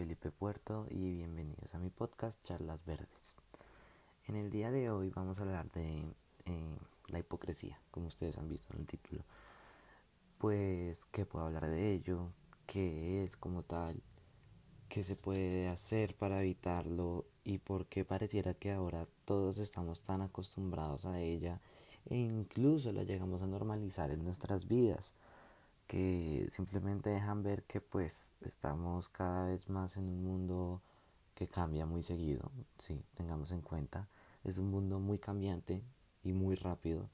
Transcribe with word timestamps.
Felipe 0.00 0.30
Puerto 0.30 0.86
y 0.88 1.10
bienvenidos 1.16 1.74
a 1.74 1.78
mi 1.78 1.90
podcast 1.90 2.42
Charlas 2.42 2.86
Verdes. 2.86 3.36
En 4.28 4.34
el 4.34 4.48
día 4.48 4.70
de 4.70 4.88
hoy 4.88 5.10
vamos 5.10 5.38
a 5.38 5.42
hablar 5.42 5.70
de 5.72 6.14
eh, 6.46 6.78
la 7.08 7.18
hipocresía, 7.18 7.78
como 7.90 8.06
ustedes 8.06 8.38
han 8.38 8.48
visto 8.48 8.72
en 8.72 8.80
el 8.80 8.86
título. 8.86 9.26
Pues, 10.38 11.04
¿qué 11.04 11.26
puedo 11.26 11.44
hablar 11.44 11.68
de 11.68 11.92
ello? 11.92 12.32
¿Qué 12.64 13.24
es 13.24 13.36
como 13.36 13.62
tal? 13.62 14.02
¿Qué 14.88 15.04
se 15.04 15.16
puede 15.16 15.68
hacer 15.68 16.16
para 16.16 16.40
evitarlo? 16.40 17.26
¿Y 17.44 17.58
por 17.58 17.84
qué 17.84 18.06
pareciera 18.06 18.54
que 18.54 18.72
ahora 18.72 19.06
todos 19.26 19.58
estamos 19.58 20.02
tan 20.02 20.22
acostumbrados 20.22 21.04
a 21.04 21.20
ella 21.20 21.60
e 22.06 22.16
incluso 22.16 22.90
la 22.90 23.04
llegamos 23.04 23.42
a 23.42 23.46
normalizar 23.46 24.10
en 24.10 24.24
nuestras 24.24 24.66
vidas? 24.66 25.12
Que 25.90 26.46
simplemente 26.52 27.10
dejan 27.10 27.42
ver 27.42 27.64
que 27.64 27.80
pues 27.80 28.32
estamos 28.42 29.08
cada 29.08 29.46
vez 29.46 29.68
más 29.68 29.96
en 29.96 30.04
un 30.04 30.22
mundo 30.22 30.80
que 31.34 31.48
cambia 31.48 31.84
muy 31.84 32.04
seguido, 32.04 32.52
sí, 32.78 33.02
tengamos 33.16 33.50
en 33.50 33.60
cuenta, 33.60 34.08
es 34.44 34.58
un 34.58 34.70
mundo 34.70 35.00
muy 35.00 35.18
cambiante 35.18 35.82
y 36.22 36.32
muy 36.32 36.54
rápido 36.54 37.10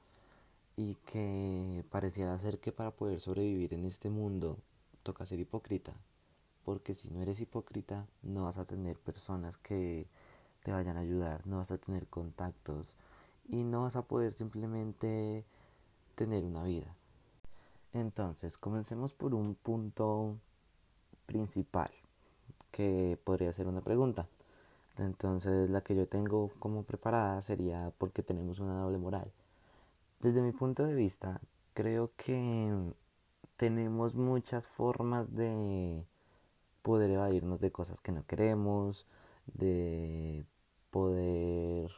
y 0.76 0.96
que 1.06 1.86
pareciera 1.88 2.38
ser 2.38 2.60
que 2.60 2.70
para 2.70 2.90
poder 2.90 3.18
sobrevivir 3.18 3.72
en 3.72 3.86
este 3.86 4.10
mundo 4.10 4.58
toca 5.02 5.24
ser 5.24 5.40
hipócrita, 5.40 5.94
porque 6.62 6.92
si 6.92 7.08
no 7.08 7.22
eres 7.22 7.40
hipócrita 7.40 8.06
no 8.22 8.42
vas 8.44 8.58
a 8.58 8.66
tener 8.66 8.98
personas 8.98 9.56
que 9.56 10.06
te 10.64 10.72
vayan 10.72 10.98
a 10.98 11.00
ayudar, 11.00 11.46
no 11.46 11.56
vas 11.56 11.70
a 11.70 11.78
tener 11.78 12.08
contactos 12.08 12.94
y 13.48 13.64
no 13.64 13.84
vas 13.84 13.96
a 13.96 14.02
poder 14.02 14.34
simplemente 14.34 15.46
tener 16.14 16.44
una 16.44 16.62
vida. 16.62 16.94
Entonces, 17.96 18.58
comencemos 18.58 19.14
por 19.14 19.34
un 19.34 19.55
punto 19.55 20.39
principal, 21.25 21.91
que 22.70 23.19
podría 23.25 23.52
ser 23.55 23.69
una 23.69 23.80
pregunta. 23.80 24.28
Entonces, 24.98 25.70
la 25.70 25.83
que 25.83 25.97
yo 25.97 26.06
tengo 26.06 26.50
como 26.58 26.83
preparada 26.84 27.41
sería 27.41 27.92
porque 27.98 28.22
tenemos 28.22 28.61
una 28.61 28.80
doble 28.80 28.98
moral. 28.98 29.33
Desde 30.20 30.42
mi 30.42 30.52
punto 30.52 30.84
de 30.84 30.94
vista, 30.94 31.41
creo 31.74 32.12
que 32.17 32.92
tenemos 33.56 34.14
muchas 34.14 34.67
formas 34.69 35.34
de 35.34 36.05
poder 36.83 37.11
evadirnos 37.11 37.61
de 37.61 37.72
cosas 37.72 38.00
que 38.02 38.12
no 38.12 38.27
queremos, 38.27 39.06
de 39.55 40.44
poder 40.91 41.91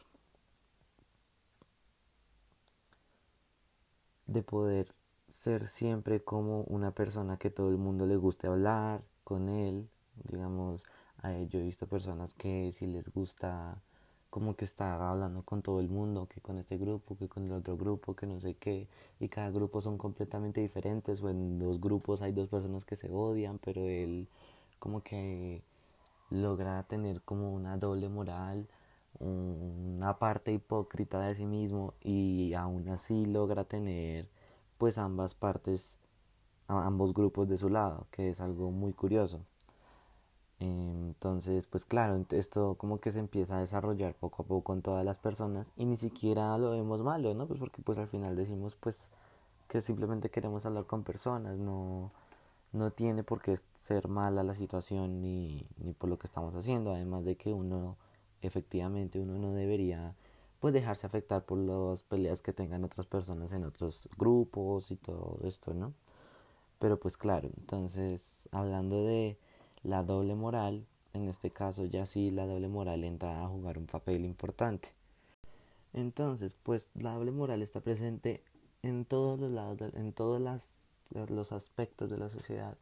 de 4.27 4.43
poder 4.43 4.93
ser 5.29 5.67
siempre 5.67 6.23
como 6.23 6.63
una 6.63 6.91
persona 6.91 7.37
que 7.37 7.49
todo 7.49 7.69
el 7.69 7.77
mundo 7.77 8.05
le 8.05 8.17
guste 8.17 8.47
hablar 8.47 9.03
con 9.23 9.49
él. 9.49 9.89
Digamos, 10.29 10.83
yo 11.49 11.59
he 11.59 11.63
visto 11.63 11.87
personas 11.87 12.33
que 12.33 12.71
si 12.71 12.87
les 12.87 13.09
gusta 13.13 13.81
como 14.29 14.55
que 14.55 14.65
estar 14.65 15.01
hablando 15.01 15.41
con 15.43 15.61
todo 15.61 15.79
el 15.79 15.89
mundo, 15.89 16.27
que 16.27 16.39
con 16.39 16.59
este 16.59 16.77
grupo, 16.77 17.17
que 17.17 17.27
con 17.27 17.45
el 17.45 17.51
otro 17.51 17.77
grupo, 17.77 18.15
que 18.15 18.27
no 18.27 18.39
sé 18.39 18.55
qué, 18.55 18.87
y 19.19 19.27
cada 19.27 19.49
grupo 19.49 19.81
son 19.81 19.97
completamente 19.97 20.61
diferentes, 20.61 21.21
o 21.23 21.29
en 21.29 21.57
dos 21.57 21.81
grupos 21.81 22.21
hay 22.21 22.31
dos 22.31 22.47
personas 22.47 22.85
que 22.85 22.95
se 22.95 23.09
odian, 23.11 23.57
pero 23.57 23.81
él 23.81 24.27
como 24.77 25.01
que 25.01 25.63
logra 26.29 26.83
tener 26.83 27.21
como 27.23 27.51
una 27.53 27.77
doble 27.77 28.07
moral, 28.07 28.67
una 29.19 30.19
parte 30.19 30.53
hipócrita 30.53 31.19
de 31.21 31.33
sí 31.35 31.45
mismo 31.45 31.95
y 32.01 32.53
aún 32.53 32.87
así 32.89 33.25
logra 33.25 33.63
tener 33.63 34.27
pues 34.79 34.97
ambas 34.97 35.35
partes, 35.35 35.99
ambos 36.67 37.13
grupos 37.13 37.47
de 37.49 37.57
su 37.57 37.69
lado, 37.69 38.07
que 38.11 38.29
es 38.31 38.39
algo 38.41 38.71
muy 38.71 38.93
curioso. 38.93 39.41
Entonces, 40.59 41.67
pues 41.67 41.85
claro, 41.85 42.25
esto 42.31 42.75
como 42.75 42.99
que 42.99 43.11
se 43.11 43.19
empieza 43.19 43.57
a 43.57 43.59
desarrollar 43.59 44.15
poco 44.15 44.43
a 44.43 44.45
poco 44.45 44.73
en 44.73 44.81
todas 44.81 45.05
las 45.05 45.19
personas 45.19 45.71
y 45.77 45.85
ni 45.85 45.97
siquiera 45.97 46.57
lo 46.57 46.71
vemos 46.71 47.01
malo, 47.03 47.33
¿no? 47.33 47.47
Pues 47.47 47.59
porque 47.59 47.81
pues 47.81 47.97
al 47.97 48.07
final 48.07 48.35
decimos 48.35 48.75
pues 48.75 49.09
que 49.67 49.81
simplemente 49.81 50.29
queremos 50.29 50.65
hablar 50.65 50.85
con 50.85 51.03
personas, 51.03 51.57
no, 51.57 52.11
no 52.73 52.91
tiene 52.91 53.23
por 53.23 53.41
qué 53.41 53.57
ser 53.73 54.07
mala 54.09 54.43
la 54.43 54.55
situación 54.55 55.21
ni, 55.21 55.65
ni 55.77 55.93
por 55.93 56.09
lo 56.09 56.17
que 56.17 56.27
estamos 56.27 56.55
haciendo, 56.55 56.93
además 56.93 57.25
de 57.25 57.35
que 57.35 57.53
uno 57.53 57.97
efectivamente 58.41 59.19
uno 59.19 59.37
no 59.37 59.53
debería 59.53 60.15
pues 60.59 60.73
dejarse 60.73 61.07
afectar 61.07 61.45
por 61.45 61.57
las 61.57 62.03
peleas 62.03 62.41
que 62.41 62.53
tengan 62.53 62.83
otras 62.83 63.07
personas 63.07 63.53
en 63.53 63.63
otros 63.63 64.07
grupos 64.17 64.91
y 64.91 64.95
todo 64.95 65.39
esto, 65.43 65.73
¿no? 65.73 65.93
Pero 66.79 66.99
pues 66.99 67.17
claro, 67.17 67.49
entonces 67.57 68.47
hablando 68.51 69.03
de 69.03 69.37
la 69.83 70.03
doble 70.03 70.35
moral, 70.35 70.85
en 71.13 71.27
este 71.27 71.49
caso 71.51 71.85
ya 71.85 72.05
sí 72.05 72.31
la 72.31 72.45
doble 72.45 72.67
moral 72.67 73.03
entra 73.03 73.43
a 73.43 73.47
jugar 73.47 73.77
un 73.77 73.85
papel 73.87 74.25
importante. 74.25 74.89
Entonces, 75.93 76.55
pues 76.61 76.91
la 76.93 77.15
doble 77.15 77.31
moral 77.31 77.61
está 77.61 77.79
presente 77.81 78.43
en 78.83 79.05
todos 79.05 79.39
los 79.39 79.51
lados, 79.51 79.79
en 79.95 80.13
todos 80.13 80.39
los 81.11 81.51
aspectos 81.51 82.09
de 82.11 82.17
la 82.17 82.29
sociedad 82.29 82.77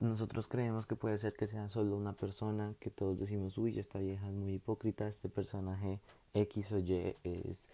nosotros 0.00 0.48
creemos 0.48 0.86
que 0.86 0.96
puede 0.96 1.18
ser 1.18 1.34
que 1.34 1.46
sea 1.46 1.68
solo 1.68 1.96
una 1.96 2.14
persona, 2.14 2.74
que 2.80 2.90
todos 2.90 3.18
decimos, 3.18 3.58
uy, 3.58 3.78
esta 3.78 3.98
vieja 3.98 4.28
es 4.28 4.34
muy 4.34 4.54
hipócrita, 4.54 5.06
este 5.08 5.28
personaje 5.28 6.00
X 6.34 6.72
o 6.72 6.78
Y 6.78 7.16
es 7.24 7.68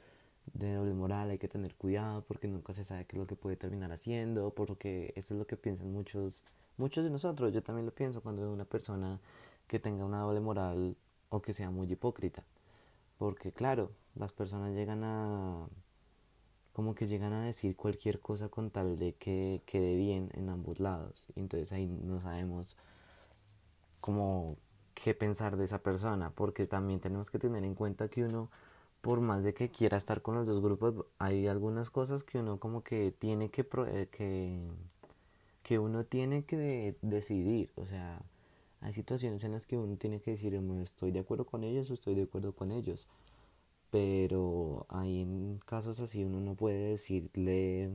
de 0.54 0.75
doble 0.75 0.94
moral, 0.94 1.31
hay 1.31 1.38
que 1.38 1.49
tener 1.49 1.75
cuidado 1.75 2.22
porque 2.22 2.49
nunca 2.49 2.75
se 2.75 2.84
sabe 2.84 3.04
qué 3.06 3.16
es 3.16 3.20
lo 3.20 3.26
que 3.26 3.37
puede 3.37 3.56
terminar 3.56 3.93
haciendo, 3.93 4.50
porque 4.50 5.12
esto 5.16 5.34
es 5.34 5.38
lo 5.38 5.47
que 5.47 5.56
piensan 5.56 5.93
muchos, 5.93 6.44
muchos 6.76 7.04
de 7.04 7.10
nosotros, 7.10 7.53
yo 7.53 7.62
también 7.62 7.87
lo 7.87 7.93
pienso 7.93 8.22
cuando 8.22 8.43
veo 8.43 8.53
una 8.53 8.65
persona 8.65 9.20
que 9.66 9.78
tenga 9.78 10.04
una 10.04 10.20
doble 10.20 10.41
moral 10.41 10.97
o 11.28 11.41
que 11.41 11.53
sea 11.53 11.70
muy 11.70 11.91
hipócrita, 11.91 12.44
porque 13.19 13.53
claro, 13.53 13.93
las 14.15 14.32
personas 14.32 14.75
llegan 14.75 15.04
a 15.04 15.69
como 16.80 16.94
que 16.94 17.06
llegan 17.06 17.34
a 17.34 17.44
decir 17.44 17.76
cualquier 17.76 18.20
cosa 18.20 18.48
con 18.48 18.70
tal 18.70 18.98
de 18.98 19.12
que 19.12 19.60
quede 19.66 19.96
bien 19.96 20.30
en 20.32 20.48
ambos 20.48 20.80
lados. 20.80 21.26
Y 21.36 21.41
entonces 21.41 21.72
ahí 21.72 21.86
no 21.86 22.22
sabemos 22.22 22.74
cómo 24.00 24.56
qué 24.94 25.14
pensar 25.14 25.58
de 25.58 25.66
esa 25.66 25.80
persona, 25.82 26.30
porque 26.30 26.66
también 26.66 26.98
tenemos 26.98 27.30
que 27.30 27.38
tener 27.38 27.64
en 27.64 27.74
cuenta 27.74 28.08
que 28.08 28.24
uno, 28.24 28.48
por 29.02 29.20
más 29.20 29.44
de 29.44 29.52
que 29.52 29.69
quiera 29.69 29.98
estar 29.98 30.22
con 30.22 30.36
los 30.36 30.46
dos 30.46 30.62
grupos, 30.62 31.04
hay 31.19 31.48
algunas 31.48 31.90
cosas 31.90 32.24
que 32.24 32.38
uno 32.38 32.58
como 32.58 32.82
que 32.82 33.12
tiene 33.12 33.50
que, 33.50 33.69
eh, 33.88 34.08
que, 34.10 34.58
que 35.62 35.78
uno 35.78 36.04
tiene 36.04 36.44
que 36.44 36.96
decidir, 37.02 37.72
o 37.76 37.84
sea, 37.84 38.22
hay 38.80 38.94
situaciones 38.94 39.44
en 39.44 39.52
las 39.52 39.66
que 39.66 39.76
uno 39.76 39.98
tiene 39.98 40.22
que 40.22 40.30
decir, 40.30 40.54
estoy 40.82 41.10
de 41.10 41.20
acuerdo 41.20 41.44
con 41.44 41.62
ellos 41.62 41.90
o 41.90 41.94
estoy 41.94 42.14
de 42.14 42.22
acuerdo 42.22 42.54
con 42.54 42.70
ellos 42.72 43.06
pero 43.90 44.86
ahí 44.88 45.22
en 45.22 45.60
casos 45.66 46.00
así 46.00 46.24
uno 46.24 46.40
no 46.40 46.54
puede 46.54 46.90
decirle, 46.90 47.90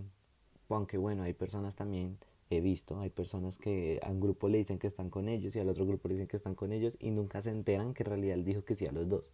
aunque 0.69 0.97
bueno, 0.97 1.23
hay 1.23 1.33
personas 1.33 1.75
también, 1.75 2.17
he 2.49 2.61
visto, 2.61 2.99
hay 2.99 3.09
personas 3.09 3.57
que 3.57 3.99
a 4.03 4.09
un 4.11 4.19
grupo 4.19 4.49
le 4.49 4.59
dicen 4.59 4.79
que 4.79 4.87
están 4.87 5.09
con 5.09 5.29
ellos 5.29 5.55
y 5.55 5.59
al 5.59 5.69
otro 5.69 5.85
grupo 5.85 6.07
le 6.07 6.15
dicen 6.15 6.27
que 6.27 6.37
están 6.37 6.55
con 6.55 6.71
ellos 6.71 6.97
y 6.99 7.11
nunca 7.11 7.41
se 7.41 7.51
enteran 7.51 7.93
que 7.93 8.03
en 8.03 8.09
realidad 8.09 8.35
él 8.35 8.45
dijo 8.45 8.63
que 8.65 8.75
sí 8.75 8.85
a 8.85 8.91
los 8.91 9.07
dos. 9.09 9.29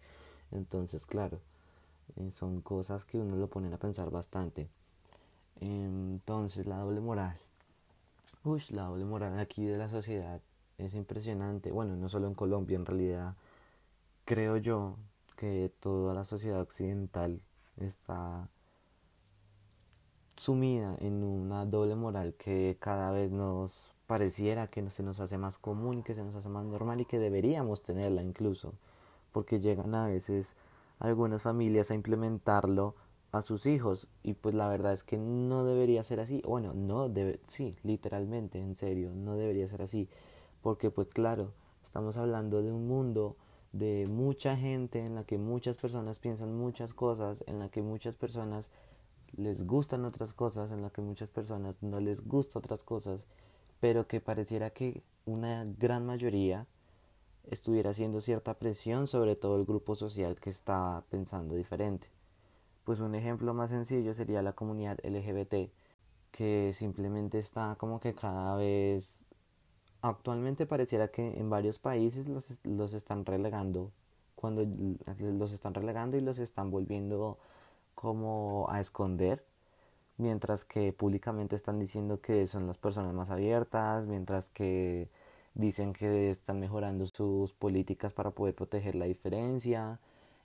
Entonces, 0.52 1.06
claro, 1.06 1.40
eh, 2.18 2.32
son 2.32 2.62
cosas 2.62 3.06
que 3.06 3.18
uno 3.20 3.36
lo 3.36 3.50
ponen 3.50 3.74
a 3.74 3.78
pensar 3.78 4.12
bastante. 4.12 4.70
Entonces, 5.60 6.66
la 6.68 6.78
doble 6.78 7.02
moral. 7.02 7.38
Uy, 8.44 8.64
la 8.70 8.84
doble 8.84 9.06
moral 9.06 9.40
aquí 9.40 9.66
de 9.66 9.78
la 9.78 9.90
sociedad 9.90 10.42
es 10.78 10.96
impresionante. 10.96 11.72
Bueno, 11.72 11.96
no 11.96 12.10
solo 12.10 12.28
en 12.28 12.34
Colombia, 12.34 12.76
en 12.76 12.86
realidad 12.86 13.36
creo 14.26 14.58
yo 14.58 14.98
que 15.42 15.74
toda 15.80 16.14
la 16.14 16.24
sociedad 16.24 16.62
occidental 16.62 17.42
está 17.78 18.48
sumida 20.36 20.96
en 21.00 21.24
una 21.24 21.66
doble 21.66 21.96
moral 21.96 22.36
que 22.36 22.78
cada 22.80 23.10
vez 23.10 23.32
nos 23.32 23.92
pareciera 24.06 24.68
que 24.68 24.88
se 24.92 25.02
nos 25.02 25.20
hace 25.20 25.40
más 25.40 25.58
común 25.58 26.04
que 26.04 26.14
se 26.14 26.24
nos 26.24 26.36
hace 26.36 26.48
más 26.48 26.64
normal 26.66 27.02
y 27.02 27.06
que 27.06 27.18
deberíamos 27.18 27.82
tenerla 27.82 28.22
incluso, 28.22 28.76
porque 29.32 29.60
llegan 29.60 29.96
a 29.96 30.06
veces 30.06 30.56
algunas 31.00 31.42
familias 31.42 31.90
a 31.90 31.96
implementarlo 31.96 32.94
a 33.32 33.42
sus 33.42 33.66
hijos 33.66 34.10
y 34.22 34.36
pues 34.36 34.54
la 34.54 34.70
verdad 34.70 34.94
es 34.94 35.04
que 35.04 35.18
no 35.18 35.66
debería 35.66 36.04
ser 36.04 36.20
así, 36.20 36.44
bueno, 36.46 36.74
no 36.76 37.10
debe, 37.10 37.40
sí, 37.48 37.76
literalmente, 37.82 38.60
en 38.60 38.76
serio, 38.76 39.10
no 39.16 39.38
debería 39.38 39.68
ser 39.68 39.82
así, 39.82 40.08
porque 40.62 40.92
pues 40.92 41.08
claro, 41.08 41.52
estamos 41.82 42.18
hablando 42.18 42.62
de 42.62 42.72
un 42.72 42.88
mundo 42.88 43.38
de 43.72 44.08
mucha 44.08 44.58
gente, 44.58 45.00
en 45.00 45.16
la 45.16 45.24
que 45.24 45.38
muchas 45.38 45.78
personas 45.78 46.20
piensan 46.20 46.56
muchas 46.58 46.94
cosas, 46.94 47.44
en 47.48 47.60
la 47.60 47.70
que 47.70 47.82
muchas 47.82 48.16
personas 48.16 48.70
les 49.34 49.66
gustan 49.66 50.06
otras 50.06 50.34
cosas, 50.34 50.72
en 50.72 50.82
la 50.82 50.90
que 50.90 51.02
muchas 51.02 51.30
personas 51.30 51.76
no 51.82 52.00
les 52.00 52.26
gustan 52.26 52.60
otras 52.60 52.84
cosas, 52.84 53.22
pero 53.80 54.08
que 54.08 54.20
pareciera 54.20 54.72
que 54.72 55.04
una 55.26 55.66
gran 55.78 56.06
mayoría 56.06 56.68
estuviera 57.46 57.92
haciendo 57.92 58.22
cierta 58.22 58.60
presión 58.60 59.08
sobre 59.08 59.36
todo 59.36 59.58
el 59.58 59.66
grupo 59.66 59.96
social 59.96 60.40
que 60.40 60.50
está 60.50 61.04
pensando 61.10 61.56
diferente. 61.56 62.08
Pues 62.84 63.00
un 63.00 63.16
ejemplo 63.16 63.54
más 63.54 63.70
sencillo 63.70 64.14
sería 64.14 64.42
la 64.42 64.54
comunidad 64.54 65.00
LGBT, 65.04 65.72
que 66.32 66.72
simplemente 66.74 67.40
está 67.40 67.76
como 67.78 68.00
que 68.00 68.14
cada 68.14 68.56
vez 68.56 69.26
actualmente 70.02 70.66
pareciera 70.66 71.10
que 71.10 71.40
en 71.40 71.50
varios 71.50 71.80
países 71.80 72.28
los, 72.28 72.60
los 72.66 72.94
están 72.94 73.26
relegando 73.26 73.92
cuando 74.36 74.66
los 74.66 75.54
están 75.54 75.74
relegando 75.74 76.18
y 76.18 76.22
los 76.22 76.40
están 76.40 76.72
volviendo 76.72 77.38
como 77.94 78.68
a 78.70 78.80
esconder 78.82 79.44
mientras 80.18 80.66
que 80.66 80.94
públicamente 80.94 81.56
están 81.56 81.80
diciendo 81.80 82.22
que 82.22 82.48
son 82.48 82.68
las 82.68 82.78
personas 82.78 83.14
más 83.14 83.30
abiertas, 83.30 84.06
mientras 84.06 84.50
que 84.50 85.10
dicen 85.56 85.94
que 85.94 86.32
están 86.32 86.60
mejorando 86.60 87.06
sus 87.08 87.54
políticas 87.54 88.14
para 88.14 88.32
poder 88.32 88.56
proteger 88.56 88.96
la 88.96 89.06
diferencia. 89.06 90.00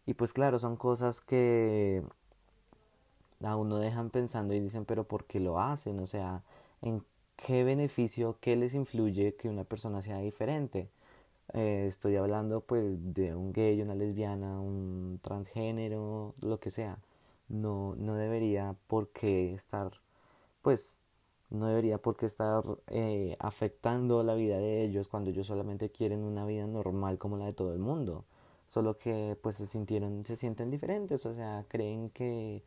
Y 0.07 0.15
pues 0.15 0.33
claro, 0.33 0.59
son 0.59 0.77
cosas 0.77 1.21
que 1.21 2.03
a 3.43 3.57
uno 3.57 3.79
dejan 3.79 4.11
pensando 4.11 4.55
y 4.55 4.61
dicen, 4.61 4.85
pero 4.85 5.05
¿por 5.05 5.25
qué 5.25 5.41
lo 5.41 5.61
hacen? 5.61 6.01
O 6.01 6.07
sea, 6.07 6.43
¿en 6.83 7.05
qué 7.37 7.65
beneficio, 7.65 8.39
qué 8.41 8.57
les 8.57 8.75
influye 8.75 9.35
que 9.37 9.49
una 9.49 9.65
persona 9.65 10.03
sea 10.03 10.19
diferente? 10.21 10.89
Eh, 11.55 11.87
estoy 11.89 12.17
hablando 12.17 12.61
pues 12.63 13.15
de 13.15 13.35
un 13.35 13.53
gay, 13.53 13.81
una 13.83 13.95
lesbiana, 13.95 14.61
un 14.61 15.21
transgénero, 15.23 16.35
lo 16.41 16.59
que 16.59 16.71
sea 16.71 16.99
no, 17.49 17.95
no 17.97 18.15
debería 18.17 18.77
por 18.87 19.09
qué 19.11 19.55
estar, 19.55 19.93
pues, 20.63 20.99
no 21.51 21.67
debería 21.67 21.99
por 21.99 22.17
qué 22.17 22.27
estar 22.27 22.65
eh, 22.89 23.37
afectando 23.39 24.23
la 24.23 24.35
vida 24.35 24.59
de 24.59 24.85
ellos 24.85 25.09
cuando 25.09 25.31
ellos 25.31 25.47
solamente 25.47 25.91
quieren 25.91 26.25
una 26.25 26.45
vida 26.47 26.67
normal 26.67 27.19
como 27.19 27.37
la 27.37 27.47
de 27.47 27.53
todo 27.53 27.73
el 27.73 27.79
mundo. 27.79 28.25
Solo 28.67 28.99
que 28.99 29.39
pues 29.43 29.57
se 29.57 29.67
sintieron, 29.67 30.25
se 30.25 30.37
sienten 30.37 30.71
diferentes, 30.71 31.25
o 31.27 31.35
sea, 31.35 31.65
creen 31.69 32.11
que 32.11 32.63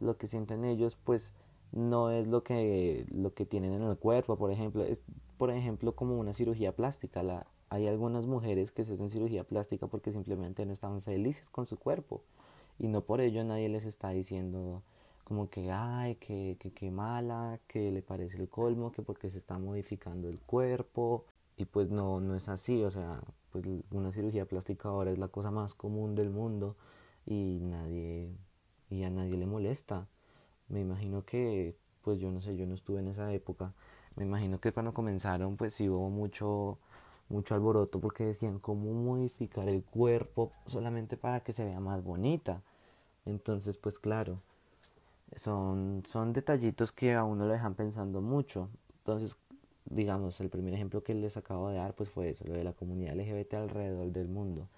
lo 0.00 0.18
que 0.18 0.26
sienten 0.28 0.64
ellos 0.64 0.96
pues 1.02 1.32
no 1.72 2.10
es 2.10 2.26
lo 2.26 2.42
que, 2.42 3.06
lo 3.10 3.34
que 3.34 3.44
tienen 3.46 3.72
en 3.72 3.82
el 3.82 3.96
cuerpo, 3.96 4.36
por 4.36 4.50
ejemplo, 4.50 4.84
es 4.84 5.02
por 5.36 5.50
ejemplo 5.50 5.94
como 5.94 6.18
una 6.18 6.32
cirugía 6.32 6.74
plástica. 6.74 7.22
La, 7.22 7.46
hay 7.70 7.86
algunas 7.86 8.26
mujeres 8.26 8.72
que 8.72 8.84
se 8.84 8.94
hacen 8.94 9.10
cirugía 9.10 9.44
plástica 9.44 9.86
porque 9.86 10.12
simplemente 10.12 10.64
no 10.66 10.72
están 10.72 11.02
felices 11.02 11.50
con 11.50 11.66
su 11.66 11.78
cuerpo 11.78 12.22
y 12.78 12.88
no 12.88 13.02
por 13.02 13.20
ello 13.20 13.44
nadie 13.44 13.68
les 13.68 13.84
está 13.84 14.10
diciendo 14.10 14.82
como 15.28 15.50
que, 15.50 15.70
ay, 15.70 16.14
que, 16.16 16.56
que, 16.58 16.90
mala, 16.90 17.60
que 17.66 17.92
le 17.92 18.00
parece 18.00 18.38
el 18.38 18.48
colmo, 18.48 18.92
que 18.92 19.02
porque 19.02 19.30
se 19.30 19.36
está 19.36 19.58
modificando 19.58 20.30
el 20.30 20.38
cuerpo. 20.38 21.26
Y 21.58 21.66
pues 21.66 21.90
no, 21.90 22.18
no 22.20 22.34
es 22.34 22.48
así, 22.48 22.82
o 22.82 22.90
sea, 22.90 23.20
pues 23.50 23.66
una 23.90 24.10
cirugía 24.12 24.46
plástica 24.46 24.88
ahora 24.88 25.10
es 25.10 25.18
la 25.18 25.28
cosa 25.28 25.50
más 25.50 25.74
común 25.74 26.14
del 26.14 26.30
mundo 26.30 26.76
y 27.26 27.58
nadie, 27.60 28.30
y 28.88 29.02
a 29.02 29.10
nadie 29.10 29.36
le 29.36 29.44
molesta. 29.46 30.08
Me 30.68 30.80
imagino 30.80 31.24
que, 31.24 31.76
pues 32.02 32.18
yo 32.18 32.30
no 32.30 32.40
sé, 32.40 32.56
yo 32.56 32.66
no 32.66 32.74
estuve 32.74 33.00
en 33.00 33.08
esa 33.08 33.32
época. 33.32 33.72
Me 34.16 34.24
imagino 34.24 34.60
que 34.60 34.72
cuando 34.72 34.92
comenzaron, 34.92 35.56
pues 35.56 35.74
sí 35.74 35.88
hubo 35.88 36.10
mucho, 36.10 36.78
mucho 37.28 37.54
alboroto 37.54 38.00
porque 38.00 38.24
decían 38.24 38.58
cómo 38.58 38.92
modificar 38.92 39.68
el 39.68 39.84
cuerpo 39.84 40.52
solamente 40.66 41.16
para 41.16 41.40
que 41.40 41.52
se 41.52 41.64
vea 41.64 41.80
más 41.80 42.02
bonita. 42.02 42.62
Entonces, 43.26 43.78
pues 43.78 43.98
claro, 43.98 44.40
son, 45.36 46.02
son 46.06 46.32
detallitos 46.32 46.92
que 46.92 47.14
a 47.14 47.24
uno 47.24 47.46
lo 47.46 47.52
dejan 47.52 47.74
pensando 47.74 48.20
mucho. 48.20 48.68
Entonces, 48.98 49.36
digamos, 49.84 50.40
el 50.40 50.50
primer 50.50 50.74
ejemplo 50.74 51.02
que 51.02 51.14
les 51.14 51.36
acabo 51.36 51.68
de 51.70 51.76
dar, 51.76 51.94
pues 51.94 52.10
fue 52.10 52.30
eso, 52.30 52.44
lo 52.46 52.54
de 52.54 52.64
la 52.64 52.72
comunidad 52.72 53.18
LGBT 53.18 53.54
alrededor 53.54 54.12
del 54.12 54.28
mundo. 54.28 54.68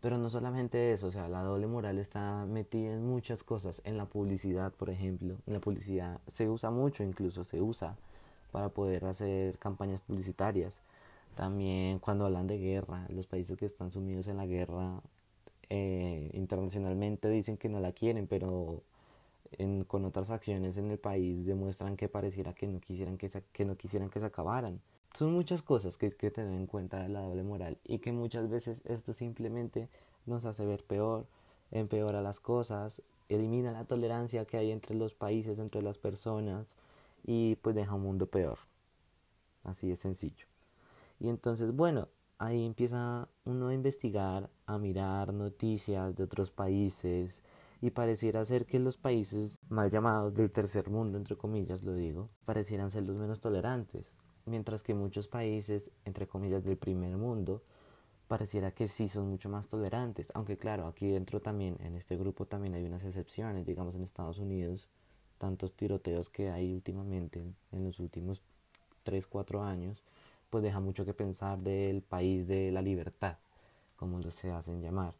Pero 0.00 0.16
no 0.16 0.30
solamente 0.30 0.92
eso, 0.92 1.08
o 1.08 1.10
sea, 1.10 1.28
la 1.28 1.42
doble 1.42 1.66
moral 1.66 1.98
está 1.98 2.46
metida 2.46 2.94
en 2.94 3.06
muchas 3.06 3.42
cosas. 3.44 3.82
En 3.84 3.98
la 3.98 4.06
publicidad, 4.06 4.72
por 4.72 4.88
ejemplo. 4.90 5.36
En 5.46 5.52
la 5.52 5.60
publicidad 5.60 6.20
se 6.26 6.48
usa 6.48 6.70
mucho, 6.70 7.02
incluso 7.04 7.44
se 7.44 7.60
usa 7.60 7.96
para 8.50 8.70
poder 8.70 9.04
hacer 9.04 9.58
campañas 9.58 10.00
publicitarias. 10.00 10.80
También 11.34 11.98
cuando 11.98 12.26
hablan 12.26 12.46
de 12.46 12.58
guerra, 12.58 13.06
los 13.10 13.26
países 13.26 13.56
que 13.58 13.66
están 13.66 13.90
sumidos 13.90 14.26
en 14.28 14.38
la 14.38 14.46
guerra 14.46 15.00
eh, 15.68 16.30
internacionalmente 16.34 17.28
dicen 17.28 17.56
que 17.56 17.68
no 17.68 17.80
la 17.80 17.92
quieren, 17.92 18.26
pero 18.26 18.82
con 19.88 20.04
otras 20.04 20.30
acciones 20.30 20.76
en 20.76 20.90
el 20.90 20.98
país 20.98 21.44
demuestran 21.44 21.96
que 21.96 22.08
pareciera 22.08 22.52
que 22.54 22.66
no 22.68 22.80
quisieran 22.80 23.18
que 23.18 23.28
se, 23.28 23.42
que 23.52 23.64
no 23.64 23.76
quisieran 23.76 24.08
que 24.08 24.20
se 24.20 24.26
acabaran. 24.26 24.80
Son 25.14 25.32
muchas 25.32 25.62
cosas 25.62 25.96
que 25.96 26.06
hay 26.06 26.12
que 26.12 26.30
tener 26.30 26.54
en 26.54 26.66
cuenta 26.66 27.02
de 27.02 27.08
la 27.08 27.20
doble 27.20 27.42
moral 27.42 27.78
y 27.84 27.98
que 27.98 28.12
muchas 28.12 28.48
veces 28.48 28.82
esto 28.84 29.12
simplemente 29.12 29.88
nos 30.24 30.44
hace 30.44 30.64
ver 30.64 30.84
peor, 30.84 31.26
empeora 31.70 32.22
las 32.22 32.40
cosas, 32.40 33.02
elimina 33.28 33.72
la 33.72 33.84
tolerancia 33.84 34.44
que 34.44 34.56
hay 34.56 34.70
entre 34.70 34.94
los 34.94 35.14
países, 35.14 35.58
entre 35.58 35.82
las 35.82 35.98
personas 35.98 36.76
y 37.24 37.56
pues 37.56 37.74
deja 37.74 37.94
un 37.94 38.02
mundo 38.02 38.26
peor. 38.26 38.58
Así 39.64 39.88
de 39.88 39.96
sencillo. 39.96 40.46
Y 41.18 41.28
entonces, 41.28 41.74
bueno, 41.74 42.08
ahí 42.38 42.64
empieza 42.64 43.28
uno 43.44 43.68
a 43.68 43.74
investigar, 43.74 44.48
a 44.66 44.78
mirar 44.78 45.34
noticias 45.34 46.14
de 46.16 46.24
otros 46.24 46.50
países 46.50 47.42
y 47.82 47.90
pareciera 47.90 48.44
ser 48.44 48.64
que 48.64 48.78
los 48.78 48.96
países 48.96 49.58
mal 49.68 49.90
llamados 49.90 50.34
del 50.34 50.50
tercer 50.50 50.88
mundo, 50.88 51.18
entre 51.18 51.36
comillas 51.36 51.82
lo 51.82 51.94
digo, 51.94 52.30
parecieran 52.44 52.90
ser 52.90 53.02
los 53.02 53.16
menos 53.16 53.40
tolerantes, 53.40 54.16
mientras 54.46 54.82
que 54.82 54.94
muchos 54.94 55.28
países, 55.28 55.90
entre 56.04 56.26
comillas, 56.26 56.64
del 56.64 56.76
primer 56.76 57.16
mundo, 57.16 57.62
pareciera 58.28 58.70
que 58.72 58.86
sí 58.86 59.08
son 59.08 59.28
mucho 59.28 59.48
más 59.48 59.68
tolerantes, 59.68 60.30
aunque 60.34 60.56
claro, 60.56 60.86
aquí 60.86 61.08
dentro 61.08 61.40
también, 61.40 61.76
en 61.80 61.96
este 61.96 62.16
grupo 62.16 62.46
también 62.46 62.74
hay 62.74 62.84
unas 62.84 63.04
excepciones, 63.04 63.66
digamos 63.66 63.94
en 63.96 64.02
Estados 64.04 64.38
Unidos, 64.38 64.88
tantos 65.38 65.74
tiroteos 65.74 66.30
que 66.30 66.50
hay 66.50 66.72
últimamente, 66.72 67.42
en 67.72 67.84
los 67.84 67.98
últimos 67.98 68.42
3, 69.02 69.26
4 69.26 69.62
años, 69.62 70.04
pues 70.48 70.62
deja 70.62 70.80
mucho 70.80 71.04
que 71.04 71.14
pensar 71.14 71.58
del 71.58 72.02
país 72.02 72.46
de 72.46 72.70
la 72.70 72.82
libertad, 72.82 73.38
como 73.96 74.22
se 74.30 74.50
hacen 74.50 74.80
llamar. 74.80 75.14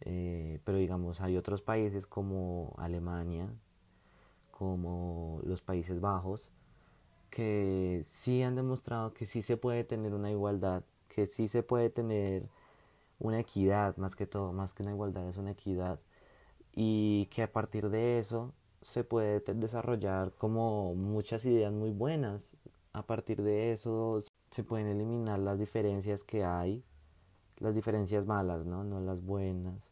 Eh, 0.00 0.58
pero 0.64 0.78
digamos, 0.78 1.20
hay 1.20 1.36
otros 1.36 1.62
países 1.62 2.06
como 2.06 2.74
Alemania, 2.78 3.48
como 4.50 5.40
los 5.44 5.62
Países 5.62 6.00
Bajos, 6.00 6.50
que 7.32 8.02
sí 8.04 8.42
han 8.42 8.56
demostrado 8.56 9.14
que 9.14 9.24
sí 9.24 9.40
se 9.42 9.56
puede 9.56 9.84
tener 9.84 10.12
una 10.14 10.30
igualdad, 10.30 10.84
que 11.08 11.26
sí 11.26 11.48
se 11.48 11.62
puede 11.62 11.88
tener 11.88 12.44
una 13.18 13.40
equidad, 13.40 13.96
más 13.96 14.14
que 14.16 14.26
todo, 14.26 14.52
más 14.52 14.74
que 14.74 14.82
una 14.82 14.92
igualdad, 14.92 15.26
es 15.28 15.38
una 15.38 15.52
equidad, 15.52 15.98
y 16.74 17.26
que 17.32 17.42
a 17.42 17.50
partir 17.52 17.88
de 17.88 18.18
eso 18.18 18.52
se 18.82 19.04
puede 19.04 19.40
desarrollar 19.54 20.32
como 20.32 20.94
muchas 20.94 21.44
ideas 21.46 21.72
muy 21.72 21.90
buenas. 21.90 22.56
A 22.92 23.06
partir 23.06 23.42
de 23.42 23.72
eso 23.72 24.20
se 24.50 24.64
pueden 24.64 24.88
eliminar 24.88 25.38
las 25.38 25.58
diferencias 25.58 26.24
que 26.24 26.44
hay, 26.44 26.84
las 27.58 27.74
diferencias 27.74 28.26
malas, 28.26 28.66
¿no? 28.66 28.84
No 28.84 29.00
las 29.00 29.24
buenas. 29.24 29.90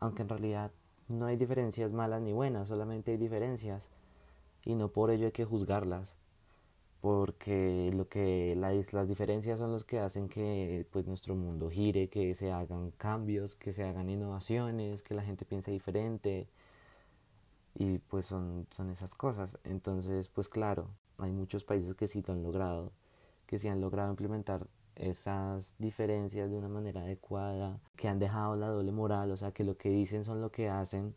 Aunque 0.00 0.22
en 0.22 0.28
realidad 0.28 0.72
no 1.08 1.26
hay 1.26 1.36
diferencias 1.36 1.92
malas 1.94 2.20
ni 2.20 2.32
buenas, 2.32 2.68
solamente 2.68 3.12
hay 3.12 3.16
diferencias. 3.16 3.88
Y 4.64 4.74
no 4.74 4.88
por 4.88 5.10
ello 5.10 5.26
hay 5.26 5.32
que 5.32 5.46
juzgarlas. 5.46 6.19
Porque 7.00 7.90
lo 7.94 8.08
que 8.08 8.54
las, 8.56 8.92
las 8.92 9.08
diferencias 9.08 9.58
son 9.58 9.72
los 9.72 9.84
que 9.84 9.98
hacen 10.00 10.28
que 10.28 10.86
pues 10.90 11.06
nuestro 11.06 11.34
mundo 11.34 11.70
gire, 11.70 12.08
que 12.10 12.34
se 12.34 12.52
hagan 12.52 12.90
cambios, 12.92 13.54
que 13.56 13.72
se 13.72 13.84
hagan 13.84 14.10
innovaciones, 14.10 15.02
que 15.02 15.14
la 15.14 15.22
gente 15.22 15.44
piense 15.46 15.70
diferente. 15.70 16.48
Y 17.74 17.98
pues 17.98 18.26
son, 18.26 18.66
son 18.70 18.90
esas 18.90 19.14
cosas. 19.14 19.58
Entonces, 19.64 20.28
pues 20.28 20.48
claro, 20.48 20.88
hay 21.18 21.32
muchos 21.32 21.64
países 21.64 21.94
que 21.94 22.08
sí 22.08 22.22
lo 22.26 22.34
han 22.34 22.42
logrado 22.42 22.92
que 23.50 23.58
se 23.58 23.68
han 23.68 23.80
logrado 23.80 24.10
implementar 24.10 24.68
esas 24.94 25.74
diferencias 25.80 26.48
de 26.50 26.56
una 26.56 26.68
manera 26.68 27.00
adecuada, 27.00 27.80
que 27.96 28.06
han 28.06 28.20
dejado 28.20 28.54
la 28.54 28.68
doble 28.68 28.92
moral, 28.92 29.32
o 29.32 29.36
sea, 29.36 29.50
que 29.50 29.64
lo 29.64 29.76
que 29.76 29.90
dicen 29.90 30.22
son 30.22 30.40
lo 30.40 30.52
que 30.52 30.68
hacen, 30.68 31.16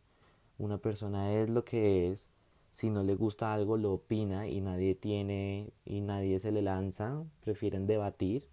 una 0.57 0.79
persona 0.79 1.31
es 1.33 1.51
lo 1.51 1.63
que 1.63 2.11
es, 2.11 2.29
si 2.73 2.89
no 2.89 3.03
le 3.03 3.15
gusta 3.15 3.53
algo 3.53 3.77
lo 3.77 3.93
opina 3.93 4.49
y 4.49 4.59
nadie 4.59 4.95
tiene 4.95 5.71
y 5.85 6.01
nadie 6.01 6.39
se 6.39 6.51
le 6.51 6.61
lanza, 6.61 7.23
prefieren 7.39 7.87
debatir, 7.87 8.49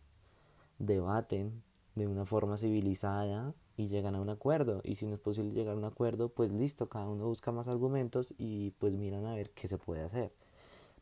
debaten 0.79 1.65
de 1.97 2.07
una 2.07 2.25
forma 2.25 2.57
civilizada 2.57 3.53
y 3.77 3.89
llegan 3.89 4.15
a 4.15 4.21
un 4.21 4.31
acuerdo 4.31 4.81
y 4.85 4.95
si 4.95 5.07
no 5.07 5.15
es 5.15 5.21
posible 5.21 5.55
llegar 5.55 5.75
a 5.75 5.79
un 5.79 5.85
acuerdo, 5.85 6.29
pues 6.29 6.53
listo, 6.53 6.89
cada 6.89 7.09
uno 7.09 7.27
busca 7.27 7.51
más 7.51 7.67
argumentos 7.67 8.33
y 8.39 8.71
pues 8.79 8.93
miran 8.93 9.27
a 9.27 9.35
ver 9.35 9.51
qué 9.51 9.67
se 9.67 9.77
puede 9.77 10.03
hacer 10.03 10.33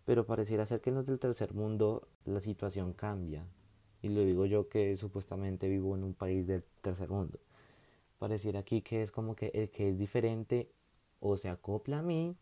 pero 0.09 0.25
pareciera 0.25 0.65
ser 0.65 0.81
que 0.81 0.89
en 0.89 0.97
los 0.97 1.07
del 1.07 1.19
tercer 1.19 1.53
mundo 1.53 2.09
la 2.25 2.41
situación 2.41 2.95
cambia. 2.95 3.45
Y 4.01 4.09
lo 4.09 4.23
digo 4.23 4.47
yo 4.47 4.67
que 4.71 4.97
supuestamente 4.97 5.69
vivo 5.69 5.95
en 5.95 6.03
un 6.03 6.15
país 6.15 6.47
del 6.47 6.65
tercer 6.81 7.11
mundo. 7.11 7.39
Pareciera 8.19 8.61
aquí 8.61 8.81
que 8.81 9.03
es 9.03 9.13
como 9.13 9.37
que 9.37 9.51
el 9.53 9.71
que 9.71 9.87
es 9.87 9.99
diferente 9.99 10.73
o 11.21 11.37
se 11.37 11.51
acopla 11.51 11.99
a 11.99 12.03
mí 12.03 12.35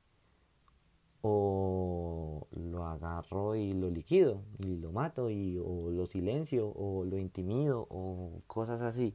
o 1.28 2.46
lo 2.52 2.86
agarro 2.86 3.56
y 3.56 3.72
lo 3.72 3.90
liquido 3.90 4.42
y 4.58 4.76
lo 4.76 4.92
mato 4.92 5.28
y 5.30 5.58
o 5.58 5.90
lo 5.90 6.06
silencio 6.06 6.68
o 6.68 7.04
lo 7.04 7.18
intimido 7.18 7.86
o 7.90 8.42
cosas 8.46 8.80
así. 8.80 9.14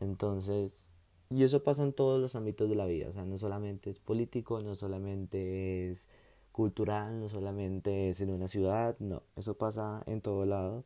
Entonces, 0.00 0.92
y 1.30 1.44
eso 1.44 1.62
pasa 1.62 1.82
en 1.84 1.92
todos 1.92 2.20
los 2.20 2.34
ámbitos 2.34 2.68
de 2.68 2.74
la 2.76 2.86
vida, 2.86 3.08
o 3.08 3.12
sea, 3.12 3.24
no 3.24 3.38
solamente 3.38 3.90
es 3.90 4.00
político, 4.00 4.60
no 4.60 4.74
solamente 4.74 5.90
es 5.90 6.08
cultural, 6.52 7.20
no 7.20 7.28
solamente 7.28 8.10
es 8.10 8.20
en 8.20 8.30
una 8.30 8.48
ciudad, 8.48 8.96
no, 8.98 9.22
eso 9.36 9.54
pasa 9.54 10.02
en 10.06 10.20
todo 10.20 10.44
lado. 10.46 10.84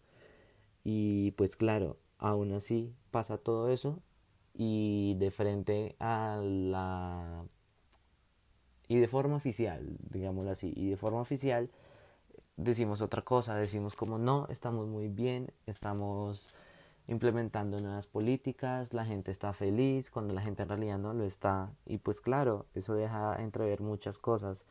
Y 0.84 1.32
pues 1.32 1.56
claro, 1.56 1.96
aún 2.18 2.52
así 2.52 2.94
pasa 3.10 3.38
todo 3.38 3.70
eso 3.70 4.00
y 4.54 5.14
de 5.18 5.30
frente 5.30 5.96
a 5.98 6.40
la... 6.44 7.44
y 8.92 8.98
de 8.98 9.08
forma 9.08 9.36
oficial, 9.36 9.96
digámoslo 10.10 10.50
así, 10.50 10.70
y 10.76 10.90
de 10.90 10.98
forma 10.98 11.22
oficial 11.22 11.70
decimos 12.58 13.00
otra 13.00 13.22
cosa, 13.22 13.56
decimos 13.56 13.96
como 13.96 14.18
no, 14.18 14.46
estamos 14.50 14.86
muy 14.86 15.08
bien, 15.08 15.50
estamos 15.64 16.50
implementando 17.06 17.80
nuevas 17.80 18.06
políticas, 18.06 18.92
la 18.92 19.06
gente 19.06 19.30
está 19.30 19.54
feliz, 19.54 20.10
cuando 20.10 20.34
la 20.34 20.42
gente 20.42 20.64
en 20.64 20.68
realidad 20.68 20.98
no 20.98 21.14
lo 21.14 21.24
está. 21.24 21.72
Y 21.86 21.98
pues 21.98 22.20
claro, 22.20 22.66
eso 22.74 22.92
deja 22.92 23.42
entrever 23.42 23.80
muchas 23.80 24.18
cosas 24.18 24.66